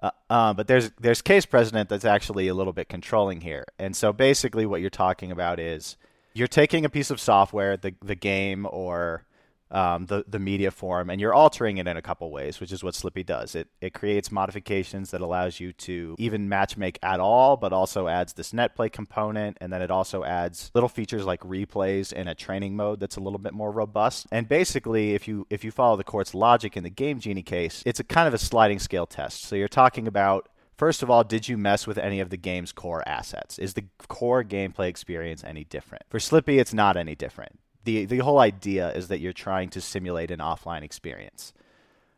Uh, 0.00 0.10
uh, 0.30 0.54
but 0.54 0.68
there's 0.68 0.90
there's 1.00 1.22
case 1.22 1.44
precedent 1.44 1.88
that's 1.88 2.04
actually 2.04 2.48
a 2.48 2.54
little 2.54 2.72
bit 2.72 2.88
controlling 2.88 3.40
here, 3.40 3.64
and 3.78 3.96
so 3.96 4.12
basically 4.12 4.64
what 4.64 4.80
you're 4.80 4.90
talking 4.90 5.32
about 5.32 5.58
is 5.58 5.96
you're 6.34 6.46
taking 6.46 6.84
a 6.84 6.88
piece 6.88 7.10
of 7.10 7.20
software, 7.20 7.76
the 7.76 7.94
the 8.00 8.14
game 8.14 8.66
or 8.70 9.24
um, 9.70 10.06
the 10.06 10.24
the 10.26 10.38
media 10.38 10.70
form, 10.70 11.10
and 11.10 11.20
you're 11.20 11.34
altering 11.34 11.78
it 11.78 11.86
in 11.86 11.96
a 11.96 12.02
couple 12.02 12.30
ways, 12.30 12.60
which 12.60 12.72
is 12.72 12.82
what 12.82 12.94
Slippi 12.94 13.24
does. 13.24 13.54
It 13.54 13.68
it 13.80 13.92
creates 13.94 14.32
modifications 14.32 15.10
that 15.10 15.20
allows 15.20 15.60
you 15.60 15.72
to 15.74 16.16
even 16.18 16.48
matchmake 16.48 16.96
at 17.02 17.20
all, 17.20 17.56
but 17.56 17.72
also 17.72 18.08
adds 18.08 18.32
this 18.32 18.52
net 18.52 18.74
play 18.74 18.88
component, 18.88 19.58
and 19.60 19.72
then 19.72 19.82
it 19.82 19.90
also 19.90 20.24
adds 20.24 20.70
little 20.74 20.88
features 20.88 21.24
like 21.24 21.40
replays 21.40 22.12
in 22.12 22.28
a 22.28 22.34
training 22.34 22.76
mode 22.76 23.00
that's 23.00 23.16
a 23.16 23.20
little 23.20 23.38
bit 23.38 23.54
more 23.54 23.70
robust. 23.70 24.26
And 24.32 24.48
basically, 24.48 25.14
if 25.14 25.28
you 25.28 25.46
if 25.50 25.64
you 25.64 25.70
follow 25.70 25.96
the 25.96 26.04
court's 26.04 26.34
logic 26.34 26.76
in 26.76 26.84
the 26.84 26.90
Game 26.90 27.20
Genie 27.20 27.42
case, 27.42 27.82
it's 27.84 28.00
a 28.00 28.04
kind 28.04 28.28
of 28.28 28.34
a 28.34 28.38
sliding 28.38 28.78
scale 28.78 29.06
test. 29.06 29.44
So 29.44 29.56
you're 29.56 29.68
talking 29.68 30.06
about 30.06 30.48
First 30.78 31.02
of 31.02 31.10
all, 31.10 31.24
did 31.24 31.48
you 31.48 31.58
mess 31.58 31.88
with 31.88 31.98
any 31.98 32.20
of 32.20 32.30
the 32.30 32.36
game's 32.36 32.70
core 32.70 33.02
assets? 33.04 33.58
Is 33.58 33.74
the 33.74 33.86
core 34.06 34.44
gameplay 34.44 34.86
experience 34.86 35.42
any 35.42 35.64
different? 35.64 36.04
For 36.08 36.20
Slippi, 36.20 36.60
it's 36.60 36.72
not 36.72 36.96
any 36.96 37.16
different 37.16 37.58
the 37.88 38.04
the 38.04 38.18
whole 38.18 38.38
idea 38.38 38.92
is 38.92 39.08
that 39.08 39.20
you're 39.20 39.32
trying 39.32 39.70
to 39.70 39.80
simulate 39.80 40.30
an 40.30 40.40
offline 40.40 40.82
experience. 40.82 41.54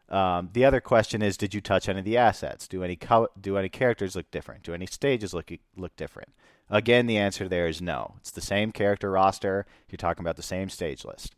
Um, 0.09 0.51
the 0.53 0.65
other 0.65 0.81
question 0.81 1.23
is, 1.23 1.37
did 1.37 1.55
you 1.55 1.61
touch 1.61 1.89
any 1.89 2.01
of 2.01 2.05
the 2.05 2.17
assets? 2.17 2.67
Do 2.67 2.83
any 2.83 2.99
do 3.41 3.57
any 3.57 3.69
characters 3.69 4.17
look 4.17 4.29
different? 4.33 4.65
Do 4.65 4.75
any 4.75 4.87
stages 4.87 5.33
look 5.33 5.53
look 5.77 5.97
different? 5.97 6.31
Again, 6.69 7.07
the 7.07 7.19
answer 7.19 7.49
there 7.49 7.69
is 7.69 7.81
no. 7.81 8.15
It's 8.19 8.33
the 8.33 8.41
same 8.41 8.73
character 8.73 9.13
roster. 9.13 9.65
You're 9.89 9.97
talking 9.97 10.25
about 10.25 10.37
the 10.37 10.43
same 10.43 10.69
stage 10.69 11.05
list. 11.05 11.37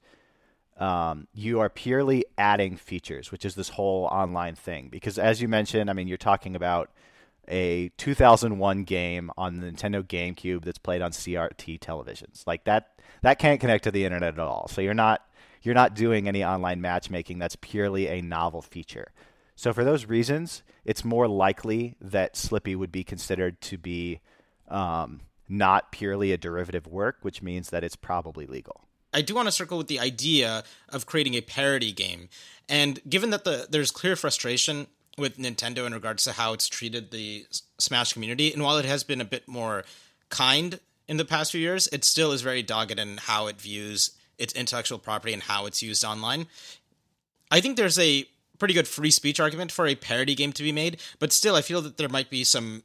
Um, 0.78 1.26
you 1.34 1.60
are 1.60 1.68
purely 1.68 2.24
adding 2.38 2.76
features, 2.76 3.30
which 3.30 3.44
is 3.44 3.54
this 3.54 3.70
whole 3.70 4.04
online 4.06 4.54
thing. 4.54 4.88
Because 4.90 5.18
as 5.18 5.42
you 5.42 5.48
mentioned, 5.48 5.90
I 5.90 5.92
mean, 5.92 6.08
you're 6.08 6.16
talking 6.16 6.56
about 6.56 6.90
a 7.48 7.90
2001 7.98 8.84
game 8.84 9.30
on 9.36 9.60
the 9.60 9.66
Nintendo 9.66 10.02
GameCube 10.02 10.64
that's 10.64 10.78
played 10.78 11.02
on 11.02 11.10
CRT 11.10 11.80
televisions. 11.80 12.46
Like 12.46 12.64
that 12.64 12.90
that 13.22 13.38
can't 13.38 13.60
connect 13.60 13.84
to 13.84 13.90
the 13.90 14.04
internet 14.04 14.34
at 14.34 14.40
all. 14.40 14.68
So 14.68 14.80
you're 14.80 14.94
not 14.94 15.22
you're 15.62 15.74
not 15.74 15.94
doing 15.94 16.28
any 16.28 16.44
online 16.44 16.80
matchmaking. 16.80 17.38
That's 17.38 17.56
purely 17.56 18.08
a 18.08 18.20
novel 18.20 18.62
feature. 18.62 19.12
So 19.54 19.72
for 19.72 19.84
those 19.84 20.06
reasons, 20.06 20.62
it's 20.84 21.04
more 21.04 21.28
likely 21.28 21.94
that 22.00 22.34
Slippi 22.34 22.74
would 22.74 22.90
be 22.90 23.04
considered 23.04 23.60
to 23.62 23.78
be 23.78 24.20
um, 24.68 25.20
not 25.48 25.92
purely 25.92 26.32
a 26.32 26.38
derivative 26.38 26.86
work, 26.86 27.18
which 27.22 27.42
means 27.42 27.70
that 27.70 27.84
it's 27.84 27.94
probably 27.94 28.46
legal. 28.46 28.88
I 29.12 29.20
do 29.20 29.34
want 29.34 29.46
to 29.46 29.52
circle 29.52 29.78
with 29.78 29.88
the 29.88 30.00
idea 30.00 30.64
of 30.88 31.06
creating 31.06 31.34
a 31.34 31.42
parody 31.42 31.92
game. 31.92 32.28
And 32.68 33.00
given 33.08 33.30
that 33.30 33.44
the 33.44 33.66
there's 33.68 33.90
clear 33.90 34.16
frustration 34.16 34.86
with 35.18 35.38
Nintendo 35.38 35.86
in 35.86 35.92
regards 35.92 36.24
to 36.24 36.32
how 36.32 36.52
it's 36.52 36.68
treated 36.68 37.10
the 37.10 37.46
Smash 37.78 38.12
community, 38.12 38.52
and 38.52 38.62
while 38.62 38.78
it 38.78 38.84
has 38.84 39.04
been 39.04 39.20
a 39.20 39.26
bit 39.26 39.46
more 39.46 39.84
kind 40.28 40.80
in 41.08 41.16
the 41.16 41.24
past 41.24 41.52
few 41.52 41.60
years, 41.60 41.88
it 41.88 42.04
still 42.04 42.32
is 42.32 42.42
very 42.42 42.62
dogged 42.62 42.98
in 42.98 43.18
how 43.18 43.46
it 43.46 43.60
views 43.60 44.12
its 44.38 44.54
intellectual 44.54 44.98
property 44.98 45.32
and 45.32 45.42
how 45.42 45.66
it's 45.66 45.82
used 45.82 46.04
online. 46.04 46.46
I 47.50 47.60
think 47.60 47.76
there's 47.76 47.98
a 47.98 48.26
pretty 48.58 48.74
good 48.74 48.88
free 48.88 49.10
speech 49.10 49.40
argument 49.40 49.72
for 49.72 49.86
a 49.86 49.94
parody 49.94 50.34
game 50.34 50.52
to 50.52 50.62
be 50.62 50.72
made, 50.72 51.00
but 51.18 51.32
still, 51.32 51.54
I 51.56 51.62
feel 51.62 51.82
that 51.82 51.96
there 51.96 52.08
might 52.08 52.30
be 52.30 52.44
some 52.44 52.82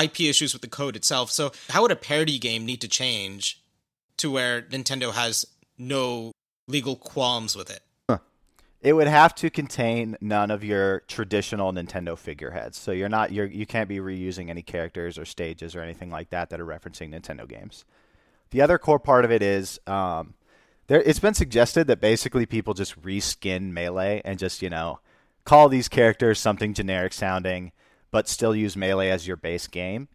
IP 0.00 0.20
issues 0.20 0.52
with 0.52 0.62
the 0.62 0.68
code 0.68 0.96
itself. 0.96 1.30
So, 1.30 1.52
how 1.68 1.82
would 1.82 1.92
a 1.92 1.96
parody 1.96 2.38
game 2.38 2.66
need 2.66 2.80
to 2.80 2.88
change 2.88 3.62
to 4.16 4.30
where 4.30 4.62
Nintendo 4.62 5.12
has 5.12 5.46
no 5.76 6.32
legal 6.66 6.96
qualms 6.96 7.56
with 7.56 7.70
it? 7.70 7.80
It 8.80 8.92
would 8.92 9.08
have 9.08 9.34
to 9.36 9.50
contain 9.50 10.16
none 10.20 10.52
of 10.52 10.62
your 10.62 11.00
traditional 11.08 11.72
Nintendo 11.72 12.16
figureheads. 12.16 12.78
So 12.78 12.92
you're 12.92 13.08
not 13.08 13.32
you're 13.32 13.46
you 13.46 13.66
can't 13.66 13.88
be 13.88 13.98
reusing 13.98 14.50
any 14.50 14.62
characters 14.62 15.18
or 15.18 15.24
stages 15.24 15.74
or 15.74 15.80
anything 15.80 16.10
like 16.10 16.30
that 16.30 16.50
that 16.50 16.60
are 16.60 16.66
referencing 16.66 17.12
Nintendo 17.12 17.48
games. 17.48 17.84
The 18.50 18.62
other 18.62 18.78
core 18.78 19.00
part 19.00 19.24
of 19.24 19.32
it 19.32 19.42
is 19.42 19.80
um, 19.86 20.34
there. 20.86 21.02
It's 21.02 21.18
been 21.18 21.34
suggested 21.34 21.88
that 21.88 22.00
basically 22.00 22.46
people 22.46 22.72
just 22.72 23.00
reskin 23.02 23.72
Melee 23.72 24.22
and 24.24 24.38
just 24.38 24.62
you 24.62 24.70
know 24.70 25.00
call 25.44 25.68
these 25.68 25.88
characters 25.88 26.38
something 26.38 26.72
generic 26.72 27.12
sounding, 27.12 27.72
but 28.10 28.28
still 28.28 28.54
use 28.54 28.76
Melee 28.76 29.10
as 29.10 29.26
your 29.26 29.36
base 29.36 29.66
game. 29.66 30.08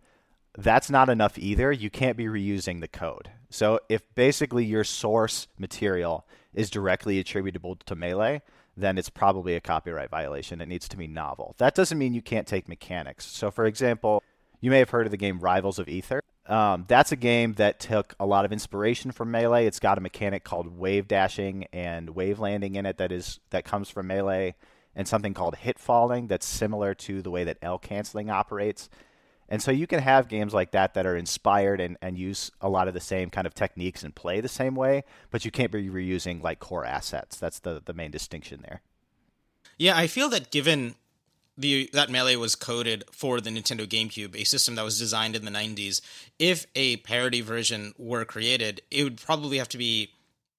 That's 0.57 0.89
not 0.89 1.09
enough 1.09 1.37
either. 1.37 1.71
You 1.71 1.89
can't 1.89 2.15
be 2.15 2.25
reusing 2.25 2.79
the 2.79 2.87
code. 2.87 3.31
So 3.49 3.79
if 3.89 4.03
basically 4.15 4.63
your 4.63 4.83
source 4.83 5.47
material 5.57 6.25
is 6.53 6.69
directly 6.69 7.19
attributable 7.19 7.75
to 7.75 7.95
Melee, 7.95 8.41
then 8.75 8.97
it's 8.97 9.09
probably 9.09 9.55
a 9.55 9.61
copyright 9.61 10.09
violation. 10.09 10.61
It 10.61 10.67
needs 10.67 10.87
to 10.89 10.97
be 10.97 11.07
novel. 11.07 11.55
That 11.57 11.75
doesn't 11.75 11.97
mean 11.97 12.13
you 12.13 12.21
can't 12.21 12.47
take 12.47 12.67
mechanics. 12.67 13.25
So, 13.25 13.51
for 13.51 13.65
example, 13.65 14.23
you 14.61 14.71
may 14.71 14.79
have 14.79 14.89
heard 14.89 15.05
of 15.05 15.11
the 15.11 15.17
game 15.17 15.39
Rivals 15.39 15.79
of 15.79 15.87
Aether. 15.87 16.21
Um, 16.45 16.85
that's 16.87 17.11
a 17.11 17.15
game 17.15 17.53
that 17.53 17.79
took 17.79 18.15
a 18.19 18.25
lot 18.25 18.45
of 18.45 18.51
inspiration 18.51 19.11
from 19.11 19.31
Melee. 19.31 19.65
It's 19.65 19.79
got 19.79 19.97
a 19.97 20.01
mechanic 20.01 20.43
called 20.43 20.77
wave 20.77 21.07
dashing 21.07 21.67
and 21.71 22.09
wave 22.11 22.39
landing 22.39 22.75
in 22.75 22.85
it 22.85 22.97
that 22.97 23.11
is 23.11 23.39
that 23.51 23.63
comes 23.63 23.89
from 23.89 24.07
Melee, 24.07 24.55
and 24.95 25.07
something 25.07 25.33
called 25.33 25.55
hit 25.55 25.79
falling 25.79 26.27
that's 26.27 26.45
similar 26.45 26.93
to 26.95 27.21
the 27.21 27.31
way 27.31 27.43
that 27.43 27.57
L 27.61 27.77
canceling 27.77 28.29
operates. 28.29 28.89
And 29.49 29.61
so 29.61 29.71
you 29.71 29.87
can 29.87 29.99
have 29.99 30.27
games 30.27 30.53
like 30.53 30.71
that 30.71 30.93
that 30.93 31.05
are 31.05 31.15
inspired 31.15 31.79
and, 31.79 31.97
and 32.01 32.17
use 32.17 32.51
a 32.61 32.69
lot 32.69 32.87
of 32.87 32.93
the 32.93 32.99
same 32.99 33.29
kind 33.29 33.45
of 33.45 33.53
techniques 33.53 34.03
and 34.03 34.15
play 34.15 34.41
the 34.41 34.47
same 34.47 34.75
way, 34.75 35.03
but 35.31 35.45
you 35.45 35.51
can't 35.51 35.71
be 35.71 35.89
reusing 35.89 36.41
like 36.41 36.59
core 36.59 36.85
assets. 36.85 37.37
That's 37.37 37.59
the, 37.59 37.81
the 37.83 37.93
main 37.93 38.11
distinction 38.11 38.61
there. 38.61 38.81
Yeah, 39.77 39.97
I 39.97 40.07
feel 40.07 40.29
that 40.29 40.51
given 40.51 40.95
the 41.57 41.89
that 41.93 42.09
melee 42.09 42.35
was 42.35 42.55
coded 42.55 43.03
for 43.11 43.39
the 43.39 43.49
Nintendo 43.49 43.85
GameCube, 43.85 44.35
a 44.35 44.43
system 44.43 44.75
that 44.75 44.83
was 44.83 44.97
designed 44.97 45.35
in 45.35 45.45
the 45.45 45.51
90s, 45.51 46.01
if 46.39 46.65
a 46.75 46.97
parody 46.97 47.41
version 47.41 47.93
were 47.97 48.25
created, 48.25 48.81
it 48.89 49.03
would 49.03 49.21
probably 49.21 49.57
have 49.57 49.69
to 49.69 49.77
be 49.77 50.11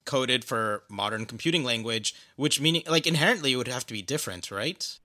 coded 0.05 0.45
for 0.45 0.85
modern 0.89 1.27
computing 1.27 1.65
language, 1.65 2.15
which 2.37 2.61
meaning 2.61 2.83
like 2.87 3.07
inherently 3.07 3.53
it 3.53 3.57
would 3.57 3.69
have 3.69 3.87
to 3.87 3.93
be 3.93 4.03
different, 4.03 4.51
right? 4.51 4.99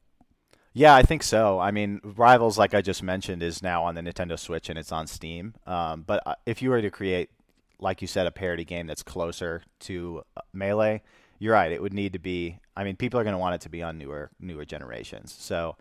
Yeah, 0.80 0.96
I 0.96 1.02
think 1.02 1.24
so. 1.24 1.60
I 1.60 1.72
mean, 1.72 2.00
Rivals, 2.06 2.58
like 2.58 2.74
I 2.74 2.82
just 2.82 3.04
mentioned, 3.04 3.44
is 3.44 3.62
now 3.62 3.84
on 3.84 3.96
the 3.96 4.02
Nintendo 4.02 4.40
Switch 4.40 4.70
and 4.70 4.80
it's 4.80 4.94
on 4.94 5.08
Steam. 5.08 5.54
Um, 5.68 6.04
but 6.08 6.24
uh, 6.26 6.36
if 6.46 6.62
you 6.62 6.70
were 6.70 6.82
to 6.82 6.90
create, 6.90 7.32
like 7.80 8.02
you 8.02 8.08
said, 8.08 8.26
a 8.28 8.32
parody 8.32 8.64
game 8.64 8.88
that's 8.88 9.04
closer 9.04 9.64
to 9.82 10.24
uh, 10.38 10.42
Melee, 10.54 11.02
you're 11.38 11.52
right. 11.52 11.70
It 11.74 11.82
would 11.82 11.92
need 11.92 12.14
to 12.14 12.20
be. 12.20 12.60
I 12.78 12.86
mean, 12.86 12.96
people 12.96 13.20
are 13.20 13.26
going 13.26 13.34
to 13.34 13.40
want 13.40 13.56
it 13.56 13.62
to 13.62 13.70
be 13.70 13.84
on 13.84 13.98
newer 13.98 14.32
newer 14.40 14.64
generations. 14.64 15.36
So 15.38 15.76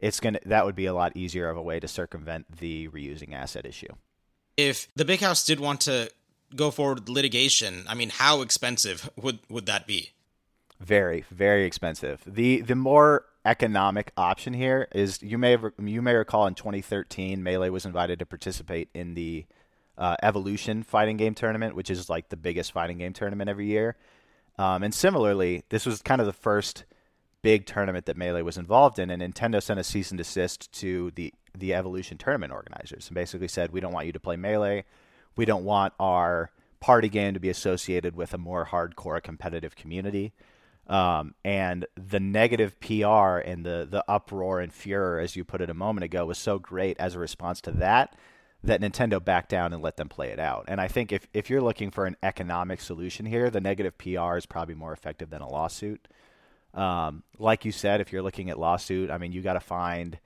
it's 0.00 0.18
gonna 0.18 0.40
that 0.46 0.64
would 0.64 0.74
be 0.74 0.86
a 0.86 0.94
lot 0.94 1.16
easier 1.16 1.48
of 1.48 1.56
a 1.56 1.62
way 1.62 1.78
to 1.78 1.86
circumvent 1.86 2.58
the 2.58 2.88
reusing 2.88 3.32
asset 3.32 3.64
issue. 3.64 3.94
If 4.56 4.88
the 4.96 5.04
big 5.04 5.20
house 5.20 5.44
did 5.44 5.60
want 5.60 5.80
to 5.82 6.10
go 6.56 6.72
forward 6.72 6.98
with 6.98 7.08
litigation, 7.08 7.84
I 7.86 7.94
mean, 7.94 8.10
how 8.10 8.42
expensive 8.42 9.10
would 9.14 9.38
would 9.48 9.66
that 9.66 9.86
be? 9.86 10.10
Very, 10.80 11.24
very 11.30 11.66
expensive. 11.66 12.24
The 12.26 12.62
the 12.62 12.74
more 12.74 13.26
economic 13.44 14.12
option 14.16 14.52
here 14.52 14.88
is 14.92 15.22
you 15.22 15.38
may 15.38 15.52
have, 15.52 15.72
you 15.78 16.02
may 16.02 16.14
recall 16.14 16.46
in 16.46 16.54
2013 16.54 17.42
Melee 17.42 17.70
was 17.70 17.86
invited 17.86 18.18
to 18.18 18.26
participate 18.26 18.88
in 18.94 19.14
the 19.14 19.46
uh, 19.96 20.16
Evolution 20.22 20.82
fighting 20.82 21.16
game 21.16 21.34
tournament, 21.34 21.74
which 21.74 21.90
is 21.90 22.08
like 22.08 22.28
the 22.28 22.36
biggest 22.36 22.72
fighting 22.72 22.98
game 22.98 23.12
tournament 23.12 23.50
every 23.50 23.66
year. 23.66 23.96
Um, 24.58 24.82
and 24.82 24.94
similarly, 24.94 25.64
this 25.68 25.86
was 25.86 26.02
kind 26.02 26.20
of 26.20 26.26
the 26.26 26.32
first 26.32 26.84
big 27.42 27.66
tournament 27.66 28.06
that 28.06 28.16
Melee 28.16 28.42
was 28.42 28.58
involved 28.58 28.98
in, 28.98 29.10
and 29.10 29.22
Nintendo 29.22 29.62
sent 29.62 29.80
a 29.80 29.84
cease 29.84 30.10
and 30.10 30.18
desist 30.18 30.72
to 30.72 31.10
the 31.14 31.32
the 31.56 31.74
Evolution 31.74 32.16
tournament 32.16 32.52
organizers 32.52 33.08
and 33.08 33.14
basically 33.14 33.48
said, 33.48 33.72
"We 33.72 33.80
don't 33.80 33.92
want 33.92 34.06
you 34.06 34.12
to 34.12 34.20
play 34.20 34.36
Melee. 34.36 34.84
We 35.36 35.44
don't 35.44 35.64
want 35.64 35.94
our 35.98 36.50
party 36.78 37.08
game 37.08 37.34
to 37.34 37.40
be 37.40 37.48
associated 37.48 38.14
with 38.14 38.32
a 38.34 38.38
more 38.38 38.66
hardcore 38.66 39.22
competitive 39.22 39.74
community." 39.76 40.32
Um, 40.90 41.36
and 41.44 41.86
the 41.94 42.18
negative 42.18 42.80
PR 42.80 43.38
and 43.38 43.64
the 43.64 43.86
the 43.88 44.04
uproar 44.08 44.58
and 44.58 44.72
furor, 44.72 45.20
as 45.20 45.36
you 45.36 45.44
put 45.44 45.60
it 45.60 45.70
a 45.70 45.74
moment 45.74 46.04
ago, 46.04 46.26
was 46.26 46.36
so 46.36 46.58
great 46.58 46.98
as 46.98 47.14
a 47.14 47.20
response 47.20 47.60
to 47.62 47.70
that 47.72 48.16
that 48.62 48.80
Nintendo 48.80 49.24
backed 49.24 49.48
down 49.48 49.72
and 49.72 49.82
let 49.82 49.96
them 49.96 50.08
play 50.08 50.30
it 50.30 50.38
out. 50.38 50.64
And 50.66 50.80
I 50.80 50.88
think 50.88 51.12
if 51.12 51.28
if 51.32 51.48
you're 51.48 51.62
looking 51.62 51.92
for 51.92 52.06
an 52.06 52.16
economic 52.24 52.80
solution 52.80 53.24
here, 53.24 53.50
the 53.50 53.60
negative 53.60 53.96
PR 53.98 54.36
is 54.36 54.46
probably 54.46 54.74
more 54.74 54.92
effective 54.92 55.30
than 55.30 55.42
a 55.42 55.48
lawsuit. 55.48 56.08
Um, 56.74 57.22
like 57.38 57.64
you 57.64 57.72
said, 57.72 58.00
if 58.00 58.12
you're 58.12 58.22
looking 58.22 58.50
at 58.50 58.58
lawsuit, 58.58 59.10
I 59.12 59.18
mean, 59.18 59.30
you 59.30 59.42
got 59.42 59.54
to 59.54 59.60
find 59.60 60.18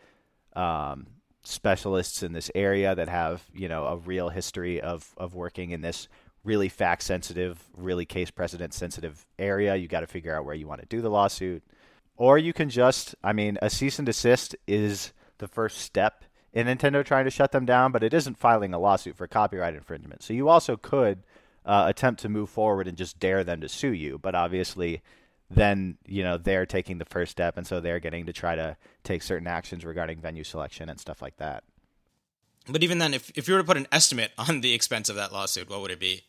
um, 0.57 1.07
specialists 1.43 2.23
in 2.23 2.33
this 2.33 2.51
area 2.55 2.95
that 2.95 3.11
have 3.11 3.45
you 3.55 3.69
know 3.69 3.85
a 3.85 3.99
real 3.99 4.31
history 4.31 4.81
of 4.81 5.13
of 5.19 5.35
working 5.35 5.73
in 5.73 5.83
this 5.83 6.09
really 6.45 6.69
fact 6.69 7.03
sensitive, 7.03 7.63
really 7.77 8.05
case 8.05 8.31
precedent 8.31 8.75
sensitive 8.75 9.27
area. 9.39 9.77
You 9.77 9.89
got 9.89 10.01
to 10.01 10.07
figure 10.07 10.37
out 10.37 10.45
where 10.45 10.55
you 10.55 10.67
want 10.67 10.81
to 10.81 10.87
do 10.87 11.01
the 11.01 11.11
lawsuit. 11.11 11.63
Or 12.17 12.39
you 12.39 12.53
can 12.53 12.71
just, 12.71 13.15
I 13.25 13.33
mean, 13.33 13.59
a 13.61 13.69
cease 13.69 13.99
and 13.99 14.07
desist 14.07 14.55
is 14.67 15.13
the 15.39 15.49
first 15.49 15.79
step 15.79 16.25
in 16.53 16.69
Nintendo 16.69 17.05
trying 17.05 17.25
to 17.25 17.31
shut 17.31 17.51
them 17.51 17.67
down, 17.67 17.91
but 17.91 18.05
it 18.05 18.15
isn't 18.15 18.39
filing 18.39 18.73
a 18.73 18.79
lawsuit 18.79 19.17
for 19.17 19.27
copyright 19.27 19.75
infringement. 19.75 20.23
So 20.23 20.33
you 20.33 20.49
also 20.49 20.77
could 20.77 21.25
uh, 21.67 21.87
attempt 21.89 22.21
to 22.23 22.29
move 22.29 22.51
forward 22.51 22.87
and 22.87 22.97
just 22.97 23.19
dare 23.19 23.43
them 23.43 23.61
to 23.63 23.69
sue 23.69 23.93
you, 23.93 24.19
but 24.19 24.37
obviously 24.37 25.03
then 25.51 25.99
you 26.07 26.23
know 26.23 26.39
they're 26.39 26.67
taking 26.67 26.99
the 26.99 27.05
first 27.05 27.33
step 27.33 27.57
and 27.57 27.67
so 27.67 27.81
they're 27.81 28.01
getting 28.01 28.27
to 28.27 28.33
try 28.33 28.55
to 28.55 28.77
take 29.03 29.23
certain 29.23 29.47
actions 29.47 29.85
regarding 29.85 30.19
venue 30.19 30.45
selection 30.45 30.89
and 30.89 30.99
stuff 30.99 31.21
like 31.21 31.37
that 31.37 31.65
but 32.69 32.83
even 32.83 32.99
then 32.99 33.15
if, 33.15 33.31
if 33.37 33.47
you 33.47 33.55
were 33.55 33.61
to 33.61 33.67
put 33.67 33.77
an 33.77 33.87
estimate 33.93 34.33
on 34.39 34.61
the 34.61 34.73
expense 34.73 35.09
of 35.09 35.17
that 35.17 35.33
lawsuit 35.33 35.69
what 35.69 35.81
would 35.81 35.91
it 35.91 36.01
be 36.01 36.23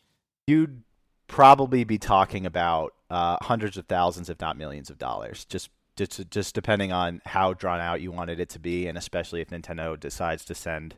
you'd 0.46 0.82
probably 1.28 1.84
be 1.84 1.98
talking 1.98 2.46
about 2.46 2.94
uh, 3.10 3.36
hundreds 3.42 3.76
of 3.76 3.86
thousands, 3.86 4.30
if 4.30 4.40
not 4.40 4.56
millions 4.56 4.90
of 4.90 4.98
dollars, 4.98 5.44
just 5.44 5.70
just 5.96 6.30
just 6.30 6.54
depending 6.54 6.92
on 6.92 7.22
how 7.24 7.54
drawn 7.54 7.80
out 7.80 8.00
you 8.00 8.12
wanted 8.12 8.38
it 8.38 8.50
to 8.50 8.58
be, 8.58 8.86
and 8.86 8.98
especially 8.98 9.40
if 9.40 9.48
Nintendo 9.48 9.98
decides 9.98 10.44
to 10.44 10.54
send, 10.54 10.96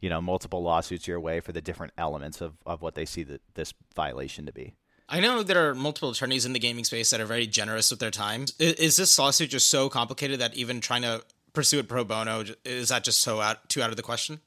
you 0.00 0.08
know, 0.08 0.20
multiple 0.20 0.62
lawsuits 0.62 1.06
your 1.06 1.20
way 1.20 1.40
for 1.40 1.52
the 1.52 1.60
different 1.60 1.92
elements 1.98 2.40
of, 2.40 2.54
of 2.64 2.80
what 2.80 2.94
they 2.94 3.04
see 3.04 3.24
the, 3.24 3.40
this 3.54 3.74
violation 3.94 4.46
to 4.46 4.52
be. 4.52 4.74
I 5.08 5.20
know 5.20 5.42
there 5.42 5.68
are 5.68 5.74
multiple 5.74 6.10
attorneys 6.10 6.46
in 6.46 6.52
the 6.52 6.58
gaming 6.58 6.84
space 6.84 7.10
that 7.10 7.20
are 7.20 7.26
very 7.26 7.46
generous 7.46 7.90
with 7.90 8.00
their 8.00 8.10
time. 8.10 8.42
Is, 8.58 8.74
is 8.74 8.96
this 8.96 9.18
lawsuit 9.18 9.50
just 9.50 9.68
so 9.68 9.88
complicated 9.88 10.40
that 10.40 10.54
even 10.54 10.80
trying 10.80 11.02
to 11.02 11.22
pursue 11.52 11.78
it 11.78 11.88
pro 11.88 12.04
bono 12.04 12.44
is 12.64 12.90
that 12.90 13.02
just 13.02 13.20
so 13.20 13.40
out 13.40 13.68
too 13.68 13.82
out 13.82 13.90
of 13.90 13.96
the 13.96 14.02
question? 14.02 14.40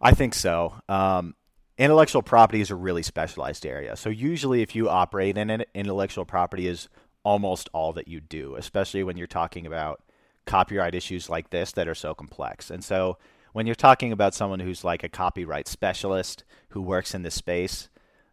I 0.00 0.12
think 0.12 0.34
so. 0.34 0.74
Um, 0.88 1.34
intellectual 1.78 2.22
property 2.22 2.60
is 2.60 2.70
a 2.70 2.74
really 2.74 3.02
specialized 3.02 3.66
area. 3.66 3.96
So 3.96 4.08
usually, 4.10 4.62
if 4.62 4.74
you 4.74 4.88
operate 4.88 5.36
in 5.36 5.50
it, 5.50 5.68
intellectual 5.74 6.24
property 6.24 6.66
is 6.66 6.88
almost 7.22 7.68
all 7.72 7.92
that 7.94 8.08
you 8.08 8.20
do, 8.20 8.54
especially 8.56 9.02
when 9.02 9.16
you're 9.16 9.26
talking 9.26 9.66
about 9.66 10.02
copyright 10.46 10.94
issues 10.94 11.28
like 11.28 11.50
this 11.50 11.72
that 11.72 11.88
are 11.88 11.94
so 11.94 12.14
complex. 12.14 12.70
And 12.70 12.84
so 12.84 13.18
when 13.52 13.66
you're 13.66 13.74
talking 13.74 14.12
about 14.12 14.34
someone 14.34 14.60
who's 14.60 14.84
like 14.84 15.02
a 15.02 15.08
copyright 15.08 15.66
specialist 15.66 16.44
who 16.70 16.80
works 16.80 17.14
in 17.14 17.22
this 17.22 17.34
space, 17.34 17.88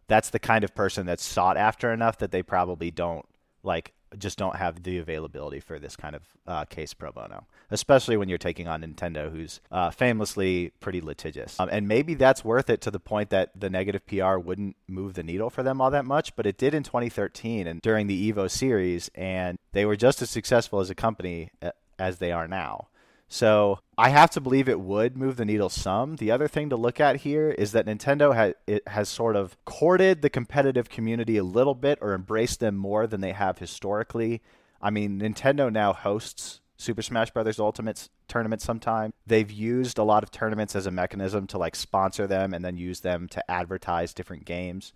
that's 0.06 0.30
the 0.30 0.38
kind 0.38 0.64
of 0.64 0.74
person 0.74 1.06
that's 1.06 1.24
sought 1.24 1.56
after 1.56 1.92
enough 1.92 2.18
that 2.18 2.30
they 2.30 2.42
probably 2.42 2.90
don't 2.90 3.26
like 3.62 3.94
just 4.18 4.38
don't 4.38 4.56
have 4.56 4.82
the 4.82 4.98
availability 4.98 5.60
for 5.60 5.78
this 5.78 5.96
kind 5.96 6.14
of 6.16 6.22
uh, 6.46 6.64
case 6.64 6.94
pro 6.94 7.12
bono, 7.12 7.46
especially 7.70 8.16
when 8.16 8.28
you're 8.28 8.38
taking 8.38 8.68
on 8.68 8.82
Nintendo, 8.82 9.30
who's 9.30 9.60
uh, 9.70 9.90
famously 9.90 10.72
pretty 10.80 11.00
litigious. 11.00 11.58
Um, 11.58 11.68
and 11.70 11.88
maybe 11.88 12.14
that's 12.14 12.44
worth 12.44 12.70
it 12.70 12.80
to 12.82 12.90
the 12.90 13.00
point 13.00 13.30
that 13.30 13.50
the 13.58 13.70
negative 13.70 14.06
PR 14.06 14.36
wouldn't 14.36 14.76
move 14.86 15.14
the 15.14 15.22
needle 15.22 15.50
for 15.50 15.62
them 15.62 15.80
all 15.80 15.90
that 15.90 16.04
much, 16.04 16.36
but 16.36 16.46
it 16.46 16.58
did 16.58 16.74
in 16.74 16.82
2013 16.82 17.66
and 17.66 17.80
during 17.82 18.06
the 18.06 18.32
Evo 18.32 18.50
series, 18.50 19.10
and 19.14 19.58
they 19.72 19.84
were 19.84 19.96
just 19.96 20.22
as 20.22 20.30
successful 20.30 20.80
as 20.80 20.90
a 20.90 20.94
company 20.94 21.50
uh, 21.62 21.70
as 21.98 22.18
they 22.18 22.32
are 22.32 22.48
now. 22.48 22.88
So 23.28 23.80
I 23.96 24.10
have 24.10 24.30
to 24.32 24.40
believe 24.40 24.68
it 24.68 24.80
would 24.80 25.16
move 25.16 25.36
the 25.36 25.44
needle 25.44 25.68
some. 25.68 26.16
The 26.16 26.30
other 26.30 26.46
thing 26.46 26.70
to 26.70 26.76
look 26.76 27.00
at 27.00 27.16
here 27.16 27.50
is 27.50 27.72
that 27.72 27.86
Nintendo 27.86 28.34
has 28.34 28.80
has 28.86 29.08
sort 29.08 29.36
of 29.36 29.56
courted 29.64 30.22
the 30.22 30.30
competitive 30.30 30.88
community 30.88 31.36
a 31.36 31.44
little 31.44 31.74
bit 31.74 31.98
or 32.00 32.14
embraced 32.14 32.60
them 32.60 32.76
more 32.76 33.06
than 33.06 33.20
they 33.20 33.32
have 33.32 33.58
historically. 33.58 34.42
I 34.80 34.90
mean, 34.90 35.20
Nintendo 35.20 35.72
now 35.72 35.92
hosts 35.92 36.60
Super 36.76 37.02
Smash 37.02 37.30
Bros. 37.30 37.58
Ultimate 37.58 38.08
tournament 38.28 38.60
sometime. 38.60 39.12
They've 39.26 39.50
used 39.50 39.98
a 39.98 40.04
lot 40.04 40.22
of 40.22 40.30
tournaments 40.30 40.76
as 40.76 40.86
a 40.86 40.90
mechanism 40.90 41.46
to 41.48 41.58
like 41.58 41.76
sponsor 41.76 42.26
them 42.26 42.52
and 42.52 42.64
then 42.64 42.76
use 42.76 43.00
them 43.00 43.28
to 43.28 43.50
advertise 43.50 44.14
different 44.14 44.44
games 44.44 44.92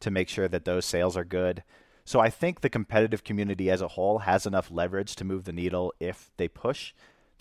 to 0.00 0.10
make 0.10 0.28
sure 0.28 0.48
that 0.48 0.64
those 0.64 0.84
sales 0.84 1.16
are 1.16 1.24
good. 1.24 1.62
So 2.04 2.20
I 2.20 2.30
think 2.30 2.60
the 2.60 2.68
competitive 2.68 3.24
community 3.24 3.70
as 3.70 3.80
a 3.80 3.88
whole 3.88 4.20
has 4.20 4.46
enough 4.46 4.70
leverage 4.70 5.14
to 5.16 5.24
move 5.24 5.44
the 5.44 5.52
needle 5.52 5.92
if 6.00 6.30
they 6.36 6.48
push. 6.48 6.92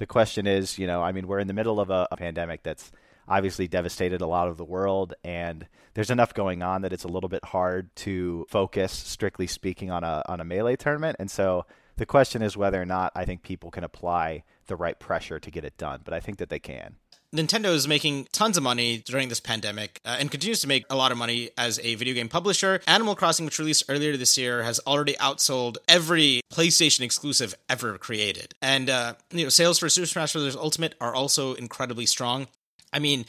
The 0.01 0.08
question 0.08 0.48
is, 0.48 0.79
you 0.79 0.88
know, 0.88 1.03
I 1.03 1.12
mean, 1.12 1.27
we're 1.27 1.38
in 1.38 1.46
the 1.46 1.53
middle 1.53 1.79
of 1.79 1.91
a, 1.91 2.08
a 2.12 2.17
pandemic 2.17 2.63
that's 2.63 2.91
obviously 3.27 3.67
devastated 3.67 4.20
a 4.20 4.25
lot 4.25 4.48
of 4.48 4.58
the 4.58 4.65
world 4.65 5.13
and 5.24 5.67
there's 5.93 6.10
enough 6.10 6.34
going 6.34 6.63
on 6.63 6.81
that 6.81 6.91
it's 6.91 7.03
a 7.03 7.08
little 7.08 7.29
bit 7.29 7.46
hard 7.46 7.96
to 7.98 8.48
focus 8.50 8.91
strictly 8.91 9.46
speaking 9.46 9.91
on 9.91 10.03
a 10.03 10.24
on 10.25 10.41
a 10.41 10.43
melee 10.43 10.75
tournament 10.75 11.15
and 11.20 11.29
so 11.29 11.67
the 11.98 12.08
question 12.08 12.41
is 12.41 12.58
whether 12.58 12.81
or 12.81 12.86
not 12.86 13.12
I 13.15 13.25
think 13.25 13.43
people 13.43 13.70
can 13.70 13.84
apply 13.84 14.43
the 14.65 14.75
right 14.75 15.00
pressure 15.00 15.39
to 15.39 15.51
get 15.51 15.63
it 15.63 15.77
done, 15.77 16.01
but 16.03 16.15
I 16.15 16.20
think 16.20 16.39
that 16.39 16.50
they 16.50 16.58
can. 16.58 16.96
Nintendo 17.33 17.73
is 17.73 17.88
making 17.88 18.27
tons 18.33 18.57
of 18.57 18.63
money 18.63 18.97
during 18.97 19.29
this 19.29 19.39
pandemic 19.39 20.01
uh, 20.03 20.17
and 20.19 20.29
continues 20.29 20.59
to 20.61 20.67
make 20.67 20.85
a 20.89 20.95
lot 20.95 21.13
of 21.13 21.17
money 21.17 21.50
as 21.57 21.79
a 21.79 21.95
video 21.95 22.13
game 22.13 22.27
publisher. 22.27 22.81
Animal 22.88 23.15
Crossing, 23.15 23.45
which 23.45 23.57
released 23.57 23.85
earlier 23.88 24.17
this 24.17 24.38
year, 24.38 24.63
has 24.63 24.81
already 24.85 25.13
outsold 25.13 25.77
every 25.88 26.41
PlayStation 26.51 27.01
exclusive 27.01 27.55
ever 27.69 27.97
created. 27.97 28.53
And 28.61 28.89
uh, 28.89 29.13
you 29.31 29.43
know, 29.43 29.50
sales 29.50 29.79
for 29.79 29.88
Super 29.88 30.07
Smash 30.07 30.33
Bros. 30.33 30.55
Ultimate 30.57 30.95
are 31.00 31.15
also 31.15 31.53
incredibly 31.53 32.05
strong. 32.05 32.47
I 32.91 33.00
mean, 33.00 33.25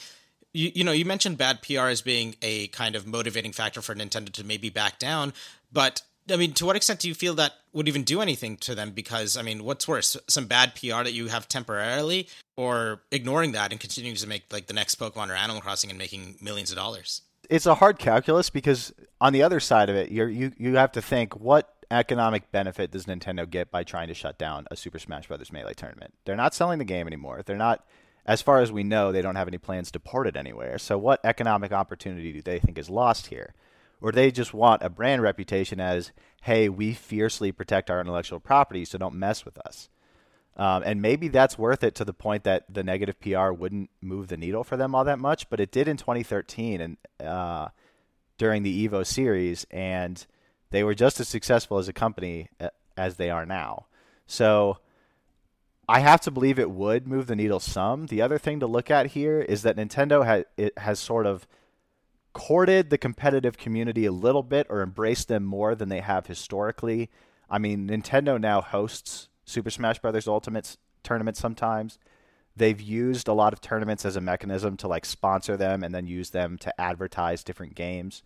you, 0.53 0.71
you 0.75 0.83
know, 0.83 0.91
you 0.91 1.05
mentioned 1.05 1.37
bad 1.37 1.61
PR 1.61 1.87
as 1.87 2.01
being 2.01 2.35
a 2.41 2.67
kind 2.67 2.95
of 2.95 3.07
motivating 3.07 3.53
factor 3.53 3.81
for 3.81 3.95
Nintendo 3.95 4.31
to 4.33 4.43
maybe 4.43 4.69
back 4.69 4.99
down, 4.99 5.33
but 5.71 6.01
I 6.31 6.37
mean, 6.37 6.53
to 6.53 6.65
what 6.65 6.75
extent 6.75 6.99
do 6.99 7.07
you 7.07 7.13
feel 7.13 7.33
that 7.35 7.53
would 7.73 7.87
even 7.87 8.03
do 8.03 8.21
anything 8.21 8.57
to 8.57 8.75
them? 8.75 8.91
Because, 8.91 9.35
I 9.35 9.41
mean, 9.41 9.63
what's 9.63 9.87
worse, 9.87 10.15
some 10.27 10.45
bad 10.45 10.73
PR 10.75 11.03
that 11.03 11.13
you 11.13 11.27
have 11.27 11.47
temporarily, 11.47 12.27
or 12.55 13.01
ignoring 13.11 13.51
that 13.53 13.71
and 13.71 13.79
continuing 13.79 14.15
to 14.15 14.27
make 14.27 14.43
like 14.51 14.67
the 14.67 14.73
next 14.73 14.99
Pokemon 14.99 15.29
or 15.29 15.33
Animal 15.33 15.61
Crossing 15.61 15.89
and 15.89 15.99
making 15.99 16.35
millions 16.41 16.71
of 16.71 16.77
dollars? 16.77 17.21
It's 17.49 17.65
a 17.65 17.75
hard 17.75 17.99
calculus 17.99 18.49
because 18.49 18.93
on 19.19 19.33
the 19.33 19.43
other 19.43 19.59
side 19.59 19.89
of 19.89 19.95
it, 19.95 20.11
you 20.11 20.25
you 20.27 20.51
you 20.57 20.75
have 20.75 20.93
to 20.93 21.01
think 21.01 21.37
what 21.39 21.73
economic 21.91 22.51
benefit 22.51 22.91
does 22.91 23.05
Nintendo 23.05 23.49
get 23.49 23.71
by 23.71 23.83
trying 23.83 24.07
to 24.07 24.13
shut 24.13 24.37
down 24.37 24.65
a 24.71 24.75
Super 24.75 24.99
Smash 24.99 25.27
Bros. 25.27 25.51
Melee 25.51 25.73
tournament? 25.73 26.13
They're 26.25 26.35
not 26.35 26.53
selling 26.53 26.79
the 26.79 26.85
game 26.85 27.07
anymore. 27.07 27.41
They're 27.45 27.57
not, 27.57 27.85
as 28.25 28.41
far 28.41 28.59
as 28.61 28.71
we 28.71 28.83
know, 28.83 29.11
they 29.11 29.21
don't 29.21 29.35
have 29.35 29.47
any 29.47 29.57
plans 29.57 29.91
to 29.91 29.99
port 29.99 30.27
it 30.27 30.35
anywhere. 30.35 30.77
So, 30.77 30.97
what 30.97 31.19
economic 31.23 31.71
opportunity 31.71 32.31
do 32.31 32.41
they 32.41 32.59
think 32.59 32.77
is 32.77 32.89
lost 32.89 33.27
here? 33.27 33.53
Or 34.03 34.11
they 34.11 34.31
just 34.31 34.53
want 34.53 34.83
a 34.83 34.89
brand 34.89 35.21
reputation 35.21 35.79
as, 35.79 36.11
hey, 36.41 36.67
we 36.67 36.93
fiercely 36.93 37.53
protect 37.53 37.89
our 37.89 38.01
intellectual 38.01 38.41
property, 38.41 38.83
so 38.83 38.97
don't 38.97 39.15
mess 39.15 39.45
with 39.45 39.57
us. 39.59 39.87
Um, 40.57 40.83
and 40.85 41.01
maybe 41.01 41.29
that's 41.29 41.57
worth 41.57 41.85
it 41.85 41.95
to 41.95 42.05
the 42.05 42.13
point 42.13 42.43
that 42.43 42.65
the 42.71 42.83
negative 42.83 43.17
PR 43.21 43.51
wouldn't 43.51 43.89
move 44.01 44.27
the 44.27 44.35
needle 44.35 44.65
for 44.65 44.75
them 44.75 44.93
all 44.93 45.05
that 45.05 45.19
much, 45.19 45.49
but 45.49 45.61
it 45.61 45.71
did 45.71 45.87
in 45.87 45.95
2013 45.95 46.81
and 46.81 46.97
uh, 47.25 47.69
during 48.37 48.61
the 48.61 48.87
Evo 48.87 49.05
series, 49.05 49.65
and 49.71 50.25
they 50.71 50.83
were 50.83 50.93
just 50.93 51.21
as 51.21 51.29
successful 51.29 51.77
as 51.77 51.87
a 51.87 51.93
company 51.93 52.49
uh, 52.59 52.67
as 52.97 53.15
they 53.15 53.29
are 53.29 53.45
now. 53.45 53.85
So 54.27 54.79
I 55.87 56.01
have 56.01 56.19
to 56.21 56.31
believe 56.31 56.59
it 56.59 56.69
would 56.69 57.07
move 57.07 57.27
the 57.27 57.37
needle 57.37 57.61
some. 57.61 58.07
The 58.07 58.21
other 58.21 58.37
thing 58.37 58.59
to 58.59 58.67
look 58.67 58.91
at 58.91 59.07
here 59.07 59.39
is 59.39 59.61
that 59.61 59.77
Nintendo 59.77 60.43
has 60.75 60.99
sort 60.99 61.25
of 61.25 61.47
courted 62.33 62.89
the 62.89 62.97
competitive 62.97 63.57
community 63.57 64.05
a 64.05 64.11
little 64.11 64.43
bit 64.43 64.67
or 64.69 64.81
embraced 64.81 65.27
them 65.27 65.43
more 65.43 65.75
than 65.75 65.89
they 65.89 66.01
have 66.01 66.27
historically. 66.27 67.09
I 67.49 67.59
mean, 67.59 67.87
Nintendo 67.87 68.39
now 68.39 68.61
hosts 68.61 69.29
Super 69.45 69.69
Smash 69.69 69.99
Bros. 69.99 70.27
Ultimate 70.27 70.77
tournaments 71.03 71.39
sometimes. 71.39 71.99
They've 72.55 72.79
used 72.79 73.27
a 73.27 73.33
lot 73.33 73.53
of 73.53 73.61
tournaments 73.61 74.05
as 74.05 74.15
a 74.15 74.21
mechanism 74.21 74.77
to 74.77 74.87
like 74.87 75.05
sponsor 75.05 75.57
them 75.57 75.83
and 75.83 75.93
then 75.93 76.05
use 76.05 76.31
them 76.31 76.57
to 76.59 76.81
advertise 76.81 77.43
different 77.43 77.75
games 77.75 78.21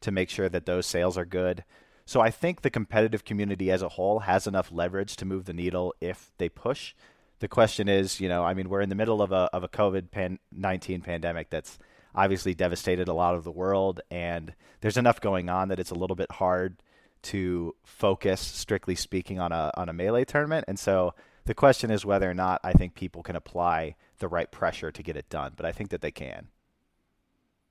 to 0.00 0.10
make 0.10 0.30
sure 0.30 0.48
that 0.48 0.66
those 0.66 0.86
sales 0.86 1.18
are 1.18 1.24
good. 1.24 1.64
So 2.04 2.20
I 2.20 2.30
think 2.30 2.62
the 2.62 2.70
competitive 2.70 3.24
community 3.24 3.70
as 3.70 3.82
a 3.82 3.90
whole 3.90 4.20
has 4.20 4.46
enough 4.46 4.72
leverage 4.72 5.16
to 5.16 5.24
move 5.24 5.44
the 5.44 5.52
needle 5.52 5.94
if 6.00 6.32
they 6.38 6.48
push. 6.48 6.94
The 7.38 7.48
question 7.48 7.88
is, 7.88 8.20
you 8.20 8.28
know, 8.28 8.44
I 8.44 8.54
mean, 8.54 8.68
we're 8.68 8.80
in 8.80 8.88
the 8.88 8.94
middle 8.94 9.22
of 9.22 9.32
a 9.32 9.48
of 9.52 9.64
a 9.64 9.68
COVID 9.68 10.38
19 10.52 11.00
pandemic 11.00 11.50
that's 11.50 11.78
obviously 12.14 12.54
devastated 12.54 13.08
a 13.08 13.14
lot 13.14 13.34
of 13.34 13.44
the 13.44 13.50
world, 13.50 14.00
and 14.10 14.54
there's 14.80 14.96
enough 14.96 15.20
going 15.20 15.48
on 15.48 15.68
that 15.68 15.78
it's 15.78 15.90
a 15.90 15.96
little 15.96 16.16
bit 16.16 16.32
hard 16.32 16.82
to 17.22 17.74
focus, 17.84 18.40
strictly 18.40 18.94
speaking, 18.94 19.38
on 19.38 19.52
a 19.52 19.70
on 19.76 19.88
a 19.88 19.92
melee 19.92 20.24
tournament. 20.24 20.64
And 20.68 20.78
so 20.78 21.14
the 21.44 21.54
question 21.54 21.90
is 21.90 22.04
whether 22.04 22.30
or 22.30 22.34
not 22.34 22.60
I 22.64 22.72
think 22.72 22.94
people 22.94 23.22
can 23.22 23.36
apply 23.36 23.96
the 24.18 24.28
right 24.28 24.50
pressure 24.50 24.90
to 24.92 25.02
get 25.02 25.16
it 25.16 25.28
done. 25.28 25.52
But 25.56 25.66
I 25.66 25.72
think 25.72 25.90
that 25.90 26.00
they 26.00 26.10
can. 26.10 26.48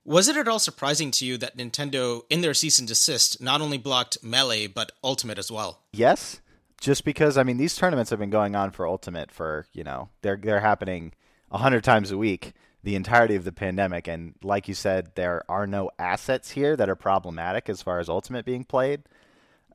Was 0.03 0.27
it 0.27 0.35
at 0.35 0.47
all 0.47 0.57
surprising 0.57 1.11
to 1.11 1.25
you 1.25 1.37
that 1.37 1.57
Nintendo, 1.57 2.23
in 2.29 2.41
their 2.41 2.55
cease 2.55 2.79
and 2.79 2.87
desist, 2.87 3.39
not 3.39 3.61
only 3.61 3.77
blocked 3.77 4.23
Melee 4.23 4.65
but 4.65 4.91
Ultimate 5.03 5.37
as 5.37 5.51
well? 5.51 5.81
Yes, 5.93 6.41
just 6.79 7.05
because 7.05 7.37
I 7.37 7.43
mean 7.43 7.57
these 7.57 7.75
tournaments 7.75 8.09
have 8.09 8.19
been 8.19 8.31
going 8.31 8.55
on 8.55 8.71
for 8.71 8.87
Ultimate 8.87 9.31
for 9.31 9.67
you 9.73 9.83
know 9.83 10.09
they're 10.21 10.37
they're 10.41 10.61
happening 10.61 11.13
a 11.51 11.59
hundred 11.59 11.83
times 11.83 12.11
a 12.11 12.17
week 12.17 12.53
the 12.83 12.95
entirety 12.95 13.35
of 13.35 13.43
the 13.43 13.51
pandemic. 13.51 14.07
And 14.07 14.35
like 14.43 14.67
you 14.67 14.73
said, 14.73 15.11
there 15.15 15.43
are 15.49 15.67
no 15.67 15.91
assets 15.99 16.51
here 16.51 16.75
that 16.75 16.89
are 16.89 16.95
problematic 16.95 17.69
as 17.69 17.81
far 17.81 17.99
as 17.99 18.09
Ultimate 18.09 18.45
being 18.45 18.63
played. 18.63 19.03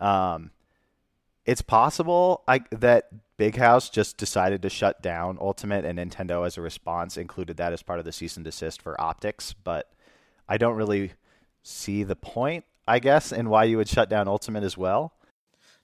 Um, 0.01 0.51
it's 1.45 1.62
possible 1.62 2.42
I, 2.49 2.61
that 2.71 3.09
Big 3.37 3.57
House 3.57 3.88
just 3.88 4.16
decided 4.16 4.62
to 4.62 4.69
shut 4.69 5.03
down 5.03 5.38
Ultimate, 5.40 5.85
and 5.85 5.99
Nintendo, 5.99 6.45
as 6.47 6.57
a 6.57 6.62
response, 6.62 7.16
included 7.16 7.57
that 7.59 7.73
as 7.73 7.83
part 7.83 7.99
of 7.99 8.05
the 8.05 8.12
cease 8.12 8.37
and 8.37 8.45
desist 8.45 8.83
for 8.83 9.01
optics. 9.01 9.53
But 9.53 9.92
I 10.49 10.59
don't 10.59 10.77
really 10.77 11.12
see 11.62 12.03
the 12.03 12.16
point, 12.16 12.64
I 12.88 12.99
guess, 12.99 13.31
in 13.31 13.49
why 13.49 13.64
you 13.64 13.77
would 13.77 13.88
shut 13.88 14.09
down 14.09 14.27
Ultimate 14.27 14.64
as 14.64 14.77
well. 14.77 15.12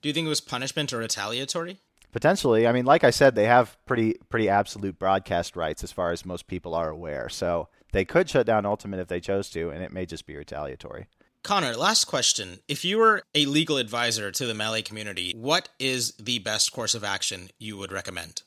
Do 0.01 0.09
you 0.09 0.13
think 0.13 0.25
it 0.25 0.29
was 0.29 0.41
punishment 0.41 0.91
or 0.91 0.97
retaliatory? 0.97 1.77
Potentially. 2.13 2.67
I 2.67 2.71
mean, 2.71 2.85
like 2.85 3.03
I 3.03 3.09
said, 3.09 3.33
they 3.33 3.45
have 3.45 3.75
pretty 3.85 4.15
pretty 4.29 4.47
absolute 4.47 4.97
broadcast 4.99 5.55
rights 5.55 5.83
as 5.83 5.91
far 5.91 6.11
as 6.11 6.25
most 6.25 6.47
people 6.47 6.75
are 6.75 6.89
aware. 6.89 7.27
So 7.27 7.67
they 7.91 8.05
could 8.05 8.29
shut 8.29 8.45
down 8.45 8.65
Ultimate 8.65 8.99
if 8.99 9.07
they 9.07 9.19
chose 9.19 9.49
to, 9.49 9.71
and 9.71 9.83
it 9.83 9.91
may 9.91 10.05
just 10.05 10.27
be 10.27 10.37
retaliatory. 10.37 11.07
Connor, 11.41 11.75
last 11.75 12.05
question. 12.05 12.59
If 12.67 12.85
you 12.85 12.99
were 12.99 13.23
a 13.35 13.47
legal 13.47 13.77
advisor 13.77 14.31
to 14.31 14.45
the 14.45 14.53
Melee 14.53 14.83
community, 14.83 15.33
what 15.35 15.69
is 15.79 16.13
the 16.13 16.39
best 16.39 16.71
course 16.71 16.93
of 16.93 17.03
action 17.03 17.49
you 17.57 17.77
would 17.77 17.91
recommend? 17.91 18.43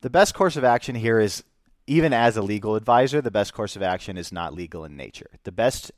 The 0.00 0.10
best 0.10 0.34
course 0.34 0.56
of 0.56 0.64
action 0.64 0.96
here 0.96 1.20
is 1.20 1.44
even 1.86 2.12
as 2.12 2.36
a 2.36 2.42
legal 2.42 2.74
advisor, 2.74 3.20
the 3.20 3.30
best 3.30 3.52
course 3.52 3.76
of 3.76 3.82
action 3.82 4.16
is 4.16 4.32
not 4.32 4.54
legal 4.54 4.84
in 4.84 4.96
nature. 4.96 5.30
The 5.44 5.52
best 5.52 5.92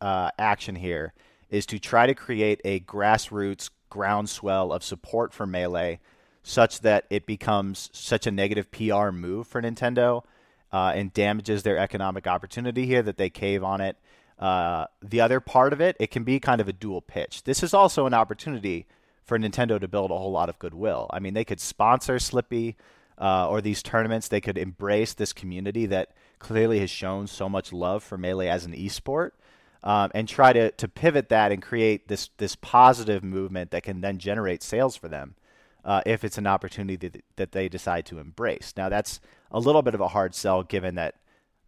uh, 0.00 0.30
action 0.38 0.76
here 0.76 1.14
is 1.48 1.66
to 1.66 1.78
try 1.78 2.06
to 2.06 2.14
create 2.14 2.60
a 2.64 2.80
grassroots 2.80 3.70
groundswell 3.90 4.72
of 4.72 4.82
support 4.82 5.32
for 5.32 5.46
Melee 5.46 6.00
such 6.42 6.80
that 6.80 7.04
it 7.10 7.26
becomes 7.26 7.90
such 7.92 8.26
a 8.26 8.30
negative 8.30 8.70
PR 8.70 9.10
move 9.10 9.46
for 9.46 9.60
Nintendo 9.60 10.24
uh, 10.72 10.92
and 10.94 11.12
damages 11.12 11.62
their 11.62 11.76
economic 11.76 12.26
opportunity 12.26 12.86
here 12.86 13.02
that 13.02 13.16
they 13.16 13.28
cave 13.28 13.62
on 13.62 13.80
it. 13.80 13.96
Uh, 14.38 14.86
the 15.02 15.20
other 15.20 15.38
part 15.40 15.72
of 15.72 15.80
it, 15.80 15.96
it 16.00 16.10
can 16.10 16.24
be 16.24 16.40
kind 16.40 16.60
of 16.60 16.68
a 16.68 16.72
dual 16.72 17.02
pitch. 17.02 17.44
This 17.44 17.62
is 17.62 17.74
also 17.74 18.06
an 18.06 18.14
opportunity 18.14 18.86
for 19.22 19.38
Nintendo 19.38 19.78
to 19.78 19.86
build 19.86 20.10
a 20.10 20.16
whole 20.16 20.32
lot 20.32 20.48
of 20.48 20.58
goodwill. 20.58 21.08
I 21.10 21.18
mean, 21.18 21.34
they 21.34 21.44
could 21.44 21.60
sponsor 21.60 22.16
Slippi 22.16 22.76
uh, 23.18 23.48
or 23.48 23.60
these 23.60 23.82
tournaments. 23.82 24.28
They 24.28 24.40
could 24.40 24.56
embrace 24.56 25.12
this 25.12 25.32
community 25.34 25.84
that 25.86 26.12
clearly 26.38 26.80
has 26.80 26.90
shown 26.90 27.26
so 27.26 27.48
much 27.48 27.72
love 27.72 28.02
for 28.02 28.16
Melee 28.16 28.48
as 28.48 28.64
an 28.64 28.72
esport 28.72 29.32
um, 29.82 30.10
and 30.14 30.28
try 30.28 30.52
to, 30.52 30.70
to 30.72 30.88
pivot 30.88 31.28
that 31.28 31.52
and 31.52 31.62
create 31.62 32.08
this 32.08 32.30
this 32.36 32.56
positive 32.56 33.22
movement 33.24 33.70
that 33.70 33.82
can 33.82 34.00
then 34.00 34.18
generate 34.18 34.62
sales 34.62 34.96
for 34.96 35.08
them 35.08 35.34
uh, 35.84 36.02
if 36.04 36.24
it's 36.24 36.38
an 36.38 36.46
opportunity 36.46 37.08
that, 37.08 37.24
that 37.36 37.52
they 37.52 37.68
decide 37.68 38.04
to 38.06 38.18
embrace. 38.18 38.74
Now 38.76 38.88
that's 38.88 39.20
a 39.50 39.58
little 39.58 39.82
bit 39.82 39.94
of 39.94 40.00
a 40.00 40.08
hard 40.08 40.34
sell 40.34 40.62
given 40.62 40.94
that 40.96 41.14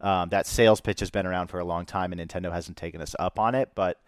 um, 0.01 0.29
that 0.29 0.45
sales 0.47 0.81
pitch 0.81 0.99
has 0.99 1.09
been 1.09 1.25
around 1.25 1.47
for 1.47 1.59
a 1.59 1.65
long 1.65 1.85
time 1.85 2.11
and 2.11 2.21
Nintendo 2.21 2.51
hasn't 2.51 2.77
taken 2.77 3.01
us 3.01 3.15
up 3.19 3.39
on 3.39 3.55
it. 3.55 3.69
But 3.73 4.01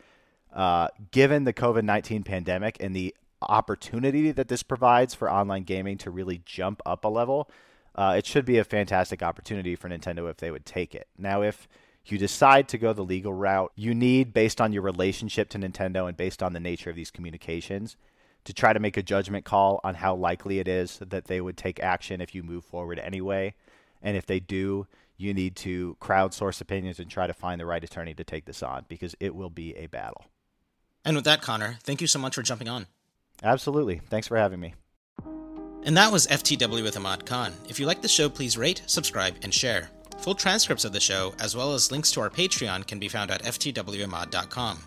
uh, 0.53 0.89
given 1.11 1.43
the 1.43 1.53
COVID 1.53 1.83
nineteen 1.83 2.23
pandemic 2.23 2.77
and 2.79 2.95
the 2.95 3.15
opportunity 3.41 4.31
that 4.31 4.47
this 4.47 4.63
provides 4.63 5.13
for 5.13 5.29
online 5.29 5.63
gaming 5.63 5.97
to 5.99 6.09
really 6.09 6.41
jump 6.45 6.81
up 6.85 7.05
a 7.05 7.07
level, 7.07 7.49
uh, 7.95 8.15
it 8.17 8.25
should 8.25 8.45
be 8.45 8.57
a 8.57 8.63
fantastic 8.63 9.21
opportunity 9.21 9.75
for 9.75 9.89
Nintendo 9.89 10.29
if 10.29 10.37
they 10.37 10.51
would 10.51 10.65
take 10.65 10.95
it. 10.95 11.07
Now 11.17 11.41
if 11.41 11.67
you 12.11 12.17
decide 12.17 12.67
to 12.69 12.77
go 12.77 12.93
the 12.93 13.03
legal 13.03 13.33
route, 13.33 13.71
you 13.75 13.93
need, 13.93 14.33
based 14.33 14.61
on 14.61 14.73
your 14.73 14.83
relationship 14.83 15.49
to 15.49 15.57
Nintendo 15.57 16.07
and 16.07 16.15
based 16.15 16.43
on 16.43 16.53
the 16.53 16.59
nature 16.59 16.89
of 16.89 16.95
these 16.95 17.11
communications, 17.11 17.95
to 18.43 18.53
try 18.53 18.73
to 18.73 18.79
make 18.79 18.95
a 18.95 19.03
judgment 19.03 19.43
call 19.43 19.79
on 19.83 19.95
how 19.95 20.15
likely 20.15 20.59
it 20.59 20.67
is 20.67 20.99
that 20.99 21.25
they 21.25 21.41
would 21.41 21.57
take 21.57 21.81
action 21.81 22.21
if 22.21 22.35
you 22.35 22.43
move 22.43 22.63
forward 22.63 22.99
anyway. 22.99 23.55
And 24.01 24.15
if 24.15 24.25
they 24.25 24.39
do, 24.39 24.85
you 25.17 25.33
need 25.33 25.55
to 25.57 25.97
crowdsource 25.99 26.61
opinions 26.61 26.99
and 26.99 27.09
try 27.09 27.25
to 27.25 27.33
find 27.33 27.59
the 27.59 27.65
right 27.65 27.83
attorney 27.83 28.13
to 28.13 28.23
take 28.23 28.45
this 28.45 28.61
on 28.61 28.85
because 28.87 29.15
it 29.19 29.33
will 29.33 29.49
be 29.49 29.75
a 29.75 29.87
battle. 29.87 30.25
And 31.03 31.15
with 31.15 31.25
that, 31.25 31.41
Connor, 31.41 31.77
thank 31.83 32.01
you 32.01 32.07
so 32.07 32.19
much 32.19 32.35
for 32.35 32.43
jumping 32.43 32.67
on. 32.67 32.87
Absolutely. 33.43 34.01
Thanks 34.09 34.27
for 34.27 34.37
having 34.37 34.59
me. 34.59 34.75
And 35.83 35.97
that 35.97 36.11
was 36.11 36.27
FTW 36.27 36.83
with 36.83 36.97
Ahmad 36.97 37.25
Khan. 37.25 37.53
If 37.69 37.79
you 37.79 37.85
like 37.85 38.01
the 38.01 38.07
show, 38.07 38.27
please 38.27 38.57
rate, 38.57 38.81
subscribe, 38.87 39.35
and 39.43 39.53
share. 39.53 39.89
Full 40.19 40.36
transcripts 40.36 40.86
of 40.86 40.93
the 40.93 40.99
show, 40.99 41.34
as 41.39 41.56
well 41.56 41.73
as 41.73 41.91
links 41.91 42.12
to 42.12 42.21
our 42.21 42.30
Patreon, 42.30 42.88
can 42.88 42.99
be 42.99 43.08
found 43.08 43.32
at 43.32 43.43
ftwamad.com. 43.43 44.80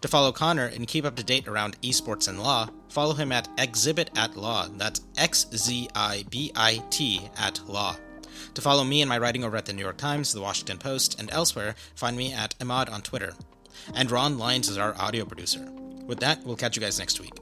To 0.00 0.08
follow 0.08 0.32
Connor 0.32 0.66
and 0.66 0.88
keep 0.88 1.04
up 1.04 1.16
to 1.16 1.24
date 1.24 1.48
around 1.48 1.80
esports 1.82 2.28
and 2.28 2.42
law, 2.42 2.68
follow 2.88 3.14
him 3.14 3.30
at 3.32 3.54
Xzibit 3.56 4.16
at 4.16 4.36
Law. 4.36 4.68
That's 4.76 5.02
X 5.16 5.46
Z 5.54 5.88
I 5.94 6.24
B 6.30 6.50
I 6.54 6.82
T 6.90 7.28
at 7.38 7.60
Law. 7.68 7.96
To 8.54 8.62
follow 8.62 8.84
me 8.84 9.02
and 9.02 9.08
my 9.08 9.18
writing 9.18 9.44
over 9.44 9.56
at 9.56 9.66
the 9.66 9.72
New 9.72 9.82
York 9.82 9.98
Times, 9.98 10.32
the 10.32 10.40
Washington 10.40 10.78
Post, 10.78 11.20
and 11.20 11.30
elsewhere, 11.30 11.74
find 11.94 12.16
me 12.16 12.32
at 12.32 12.54
Ahmad 12.60 12.88
on 12.88 13.02
Twitter. 13.02 13.34
And 13.94 14.10
Ron 14.10 14.38
Lyons 14.38 14.68
is 14.68 14.78
our 14.78 14.94
audio 14.98 15.24
producer. 15.24 15.70
With 16.06 16.20
that, 16.20 16.44
we'll 16.44 16.56
catch 16.56 16.76
you 16.76 16.82
guys 16.82 16.98
next 16.98 17.20
week. 17.20 17.34